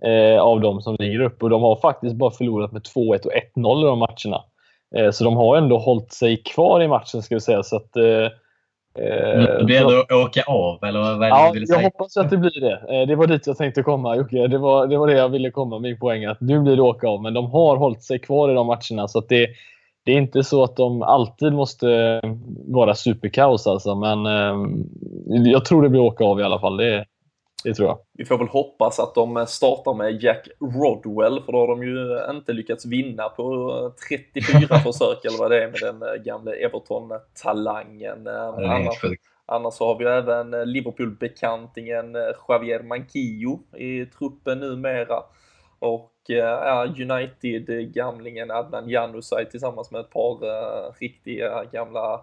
[0.04, 3.32] eh, av de som ligger uppe och de har faktiskt bara förlorat med 2-1 och
[3.56, 4.44] 1-0 i de matcherna.
[4.96, 7.64] Eh, så de har ändå hållit sig kvar i matchen ska vi säga.
[7.64, 8.04] Så att, eh,
[9.06, 11.82] eh blir det att åka av eller vad ja, vill säga?
[11.82, 13.06] Jag hoppas att det blir det.
[13.06, 14.48] Det var dit jag tänkte komma Jocke.
[14.48, 16.26] Det var, det var det jag ville komma, min poäng.
[16.26, 17.22] Att nu blir det åka av.
[17.22, 19.08] Men de har hållit sig kvar i de matcherna.
[19.08, 19.48] Så det,
[20.06, 22.22] det är inte så att de alltid måste
[22.68, 23.96] vara superkaos alltså.
[23.96, 24.26] Men
[25.46, 26.78] jag tror det blir åka av i alla fall.
[26.78, 27.06] Det,
[27.64, 28.00] det tror jag.
[28.14, 32.26] Vi får väl hoppas att de startar med Jack Rodwell, för då har de ju
[32.36, 38.28] inte lyckats vinna på 34 försök eller vad det är med den eh, gamle Everton-talangen.
[38.28, 39.02] Annars,
[39.46, 45.24] annars har vi även Liverpool-bekantingen eh, Javier Manquillo i truppen numera.
[45.80, 46.12] Och
[47.00, 52.22] United-gamlingen Adnan Januzaj tillsammans med ett par riktiga gamla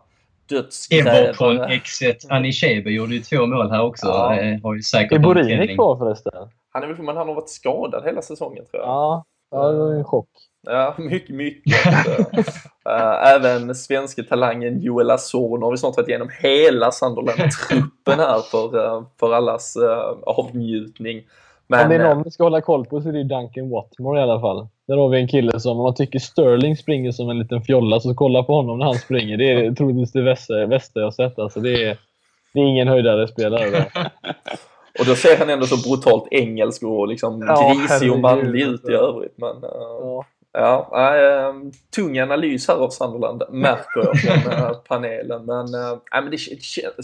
[0.48, 1.18] dödsgrävare.
[1.18, 4.06] Everton exet Anishebe gjorde ju två mål här också.
[4.06, 4.58] Ja.
[4.62, 6.32] Har ju säkert är Borini kvar förresten?
[6.72, 8.88] Han är väl men han har varit skadad hela säsongen tror jag.
[8.88, 10.28] Ja, ja det var en chock.
[10.66, 11.86] Ja, mycket, mycket.
[11.86, 15.58] uh, även svenska talangen Joel Azor.
[15.58, 21.22] Nu har vi snart varit igenom hela Sunderland-truppen här för, uh, för allas uh, avnjutning.
[21.70, 24.20] Men, Om det är någon vi ska hålla koll på så är det Duncan Watmore
[24.20, 24.68] i alla fall.
[24.86, 28.00] Där har vi en kille som, om man tycker Sterling springer som en liten fjolla,
[28.00, 29.36] så kolla på honom när han springer.
[29.36, 30.22] Det är troligtvis det
[30.68, 31.38] bästa jag sett.
[31.38, 31.98] Alltså det, är,
[32.54, 33.86] det är ingen höjdare spelare.
[34.98, 38.88] Och då ser han ändå så brutalt engelsk och liksom ja, grisig och manlig ut
[38.88, 39.34] i övrigt.
[39.36, 40.24] Men, uh, ja.
[40.60, 41.54] Ja, äh,
[41.94, 45.44] tung analys här av Sunderland märker jag från äh, panelen.
[45.44, 46.38] Men, äh, men det,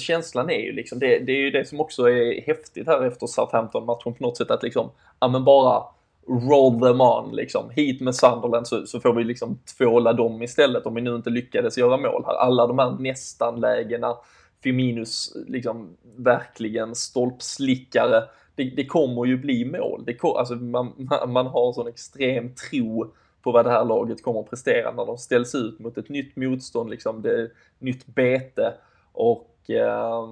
[0.00, 3.26] känslan är ju liksom, det, det, är ju det som också är häftigt här efter
[3.26, 4.90] Southampton-matchen på något sätt att liksom,
[5.20, 5.82] ja men bara
[6.28, 7.70] roll them on liksom.
[7.70, 11.30] Hit med Sunderland så, så får vi liksom tvåla dem istället om vi nu inte
[11.30, 12.34] lyckades göra mål här.
[12.34, 14.16] Alla de här nästan-lägena,
[14.62, 18.22] Firminus liksom verkligen stolpslickare.
[18.54, 20.04] Det, det kommer ju bli mål.
[20.06, 23.14] Det, alltså man, man har sån extrem tro
[23.44, 26.36] på vad det här laget kommer att prestera när de ställs ut mot ett nytt
[26.36, 28.72] motstånd, liksom det nytt bete.
[29.12, 30.28] Och eh,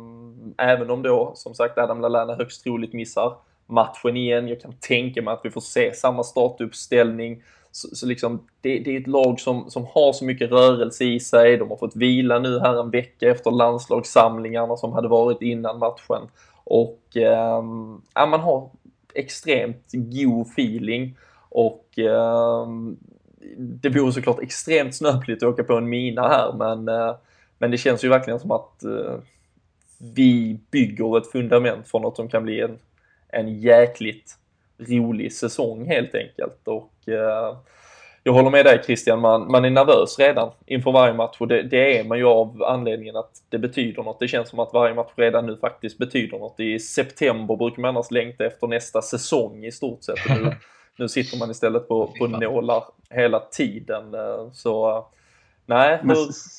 [0.59, 3.37] även om då som sagt Adam Lallana högst troligt missar
[3.67, 7.43] matchen igen, jag kan tänka mig att vi får se samma startuppställning.
[7.71, 11.21] Så, så liksom, det, det, är ett lag som, som har så mycket rörelse i
[11.21, 11.57] sig.
[11.57, 16.29] De har fått vila nu här en vecka efter landslagssamlingarna som hade varit innan matchen.
[16.65, 17.63] Och eh,
[18.15, 18.71] ja, man har
[19.15, 21.17] extremt god feeling.
[21.55, 22.67] Och eh,
[23.57, 27.15] det vore såklart extremt snöpligt att åka på en mina här men, eh,
[27.59, 29.15] men det känns ju verkligen som att eh,
[30.15, 32.79] vi bygger ett fundament för något som kan bli en,
[33.29, 34.35] en jäkligt
[34.79, 36.69] rolig säsong helt enkelt.
[36.69, 37.57] Och eh,
[38.25, 41.63] jag håller med dig Christian, man, man är nervös redan inför varje match och det,
[41.63, 44.21] det, är man ju av anledningen att det betyder något.
[44.21, 46.61] Det känns som att varje match redan nu faktiskt betyder något.
[46.61, 50.19] I september brukar man annars längta efter nästa säsong i stort sett.
[50.29, 50.57] Nu,
[50.99, 54.15] Nu sitter man istället på, på nålar hela tiden.
[54.15, 55.05] Eh, så
[55.67, 56.01] nej.
[56.03, 56.17] Men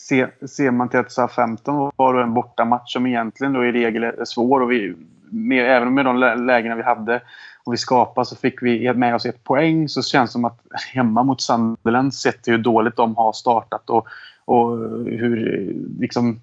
[0.08, 4.26] ser, ser man till att SA-15 var en bortamatch som egentligen då i regel är
[4.26, 4.96] svår och vi,
[5.32, 7.22] med, även med de lägena vi hade
[7.64, 10.62] och vi skapade så fick vi med oss ett poäng så känns det som att
[10.94, 14.08] hemma mot Sunderland sett hur dåligt de har startat och,
[14.46, 16.42] och hur liksom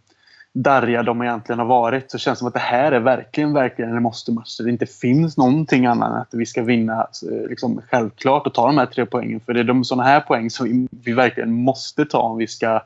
[0.55, 3.97] darriga de egentligen har varit så känns det som att det här är verkligen, verkligen
[3.97, 4.59] en måste-match.
[4.59, 8.67] Det inte finns någonting annat än att vi ska vinna alltså, liksom, självklart och ta
[8.67, 9.41] de här tre poängen.
[9.41, 12.83] För det är de sådana här poäng som vi verkligen måste ta om vi ska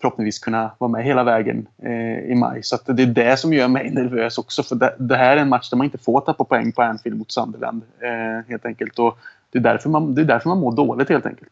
[0.00, 2.62] förhoppningsvis kunna vara med hela vägen eh, i maj.
[2.62, 4.62] Så det är det som gör mig nervös också.
[4.62, 7.18] För det, det, här är en match där man inte får tappa poäng på Anfield
[7.18, 7.82] mot Sunderland.
[8.00, 8.98] Eh, helt enkelt.
[8.98, 9.18] Och
[9.50, 11.50] det, är därför man, det är därför man mår dåligt helt enkelt.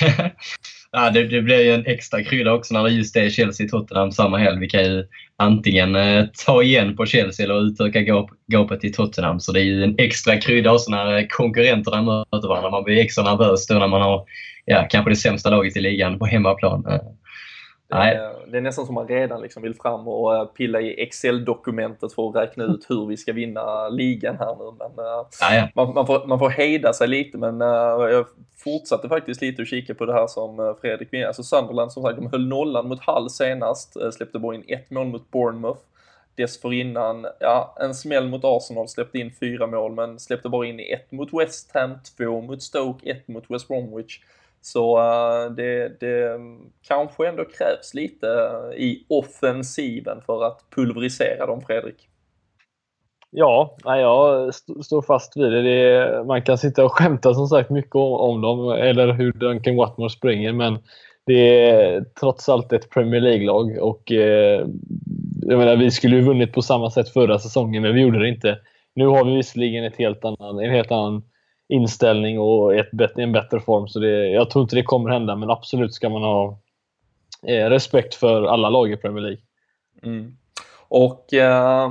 [0.94, 4.38] Ja, det, det blir ju en extra krydda också när det just är Chelsea-Tottenham samma
[4.38, 4.60] helg.
[4.60, 5.04] Vi kan ju
[5.36, 9.40] antingen eh, ta igen på Chelsea eller utöka gap, gapet till Tottenham.
[9.40, 12.70] Så det är ju en extra krydda också när eh, konkurrenterna möter varandra.
[12.70, 14.24] Man blir extra nervös då när man har
[14.64, 16.86] ja, kanske det sämsta laget i ligan på hemmaplan.
[16.86, 17.00] Eh,
[17.92, 18.20] Eh, Nej.
[18.46, 22.28] Det är nästan som man redan liksom vill fram och eh, pilla i Excel-dokumentet för
[22.28, 24.76] att räkna ut hur vi ska vinna ligan här nu.
[24.78, 27.68] Men, uh, man, man, får, man får hejda sig lite men uh,
[28.10, 28.26] jag
[28.56, 32.16] fortsatte faktiskt lite att kika på det här som Fredrik var Alltså Sunderland som sagt,
[32.16, 35.80] de höll nollan mot Hull senast, släppte bara in ett mål mot Bournemouth.
[36.34, 41.12] Dessförinnan, ja, en smäll mot Arsenal, släppte in fyra mål men släppte bara in ett
[41.12, 44.20] mot West Ham, två mot Stoke, ett mot West Bromwich.
[44.62, 46.38] Så eh, det, det
[46.88, 52.08] kanske ändå krävs lite eh, i offensiven för att pulverisera dem, Fredrik.
[53.30, 55.62] Ja, jag står fast vid det.
[55.62, 56.24] det.
[56.24, 60.10] Man kan sitta och skämta som sagt mycket om, om dem, eller hur Duncan Watmore
[60.10, 60.78] springer, men
[61.26, 64.66] det är trots allt ett Premier League-lag och eh,
[65.42, 68.28] jag menar, vi skulle ju vunnit på samma sätt förra säsongen, men vi gjorde det
[68.28, 68.58] inte.
[68.94, 71.22] Nu har vi visserligen ett helt annan, en helt annan
[71.72, 73.88] inställning och ett, en bättre form.
[73.88, 76.58] Så det, jag tror inte det kommer hända, men absolut ska man ha
[77.46, 79.40] eh, respekt för alla lag i Premier League.
[80.02, 80.36] Mm.
[80.94, 81.90] Och eh,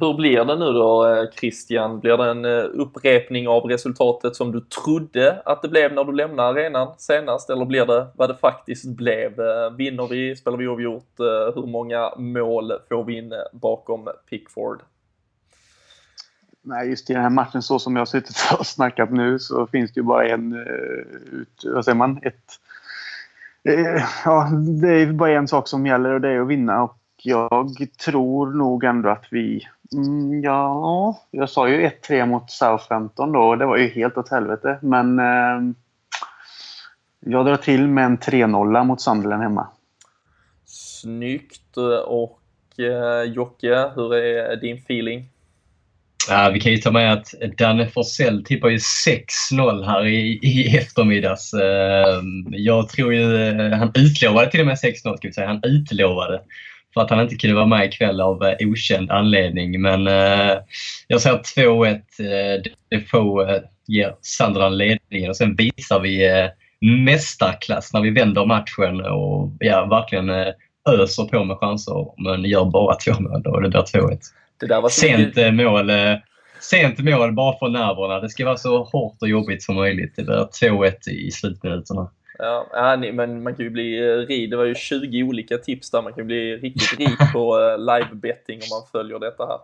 [0.00, 2.00] hur blir det nu då eh, Christian?
[2.00, 6.12] Blir det en eh, upprepning av resultatet som du trodde att det blev när du
[6.12, 7.50] lämnade arenan senast?
[7.50, 9.40] Eller blir det vad det faktiskt blev?
[9.40, 10.36] Eh, vinner vi?
[10.36, 11.14] Spelar vi oavgjort?
[11.54, 14.82] Hur många mål får vi in bakom Pickford?
[16.70, 19.66] Nej, just i den här matchen så som jag har suttit och snackat nu så
[19.66, 20.52] finns det ju bara en...
[20.52, 22.20] Eh, ut, vad säger man?
[22.22, 22.58] Ett,
[23.64, 24.50] eh, ja,
[24.80, 26.82] det är bara en sak som gäller och det är att vinna.
[26.82, 29.66] Och jag tror nog ändå att vi...
[29.92, 34.30] Mm, ja, jag sa ju 1-3 mot Southampton då och det var ju helt åt
[34.30, 34.78] helvete.
[34.82, 35.74] Men eh,
[37.20, 39.68] jag drar till med en 3-0 mot Sunderland hemma.
[40.64, 41.76] Snyggt!
[41.76, 42.40] Eh, och
[42.78, 45.28] eh, Jocke, hur är din feeling?
[46.32, 48.78] Ja, vi kan ju ta med att Danne Forsell tippar ju
[49.52, 51.54] 6-0 här i, i eftermiddags.
[51.54, 55.46] Ehm, jag tror ju, eh, han utlovade till och med 6-0 ska vi säga.
[55.46, 56.40] Han utlovade
[56.94, 59.80] för att han inte kunde vara med ikväll av eh, okänd anledning.
[59.80, 60.58] Men eh,
[61.06, 62.00] jag säger 2-1.
[62.90, 66.48] Defoe ger Sunderland ledningen och sen visar vi
[67.04, 70.30] mästarklass när vi vänder matchen och ja, verkligen
[70.88, 74.18] öser på med chanser men gör bara två mål och det blir 2-1.
[74.60, 75.54] Det där var sent, mycket...
[75.54, 76.16] mål, eh,
[76.60, 78.20] sent mål bara för nerverna.
[78.20, 80.12] Det ska vara så hårt och jobbigt som möjligt.
[80.16, 82.10] Det blir 2-1 i slutminuterna.
[82.38, 84.50] Ja, ja, men man kan ju bli eh, rik.
[84.50, 86.02] Det var ju 20 olika tips där.
[86.02, 89.58] Man kan bli riktigt rik på eh, live-betting om man följer detta här.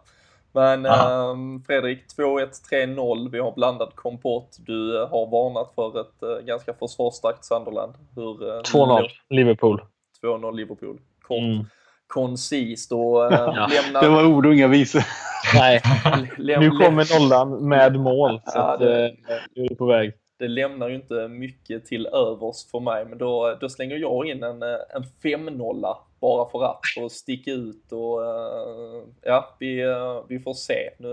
[0.52, 3.30] Men ähm, Fredrik, 2-1, 3-0.
[3.30, 4.56] Vi har blandad kompott.
[4.58, 7.94] Du har varnat för ett äh, ganska försvarsstarkt Sunderland.
[8.16, 9.80] Äh, 2-0 Liverpool.
[10.22, 10.98] 2-0 Liverpool.
[11.22, 11.38] Kort.
[11.38, 11.64] Mm
[12.06, 13.68] koncist och äh, ja.
[13.70, 14.02] lämnar...
[14.02, 15.02] Det var ord och inga visor.
[15.54, 15.82] Nej,
[16.38, 18.40] nu kommer nollan med mål.
[18.46, 20.12] Så ja, det, att, äh, nu är det på väg.
[20.38, 24.42] Det lämnar ju inte mycket till övers för mig, men då, då slänger jag in
[24.42, 30.24] en, eh, en 5-0 bara för att, att sticka ut och uh, ja, vi, uh,
[30.28, 30.90] vi får se.
[30.98, 31.08] Nu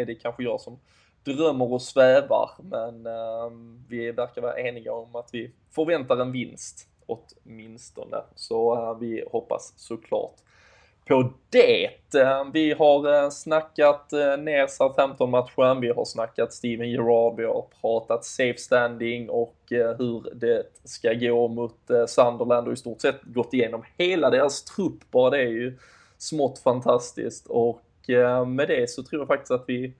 [0.00, 0.78] är det kanske jag som
[1.24, 3.52] drömmer och svävar, men uh,
[3.88, 8.16] vi verkar vara eniga om att vi förväntar en vinst åtminstone.
[8.34, 10.34] Så eh, vi hoppas såklart
[11.08, 11.84] på det.
[12.20, 18.24] Eh, vi har eh, snackat ner Southampton-matchen, vi har snackat Steven Gerrard, vi har pratat
[18.24, 21.78] safe standing och hur det ska gå mot
[22.08, 25.10] Sunderland och i stort sett gått igenom hela deras trupp.
[25.10, 25.78] Bara det är ju
[26.18, 27.80] smått fantastiskt och
[28.46, 29.94] med det så tror jag faktiskt att vi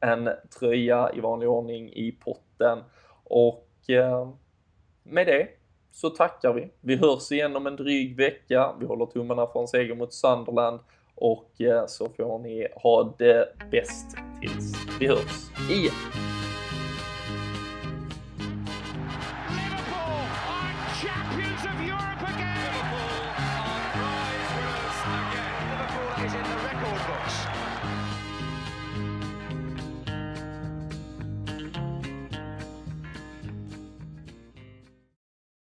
[0.00, 2.78] en tröja i vanlig ordning i potten.
[3.24, 4.28] Och Eh,
[5.02, 5.48] med det
[5.92, 6.70] så tackar vi.
[6.80, 8.74] Vi hörs igen om en dryg vecka.
[8.80, 10.80] Vi håller tummarna för en seger mot Sunderland
[11.14, 16.31] och eh, så får ni ha det bäst tills vi hörs igen.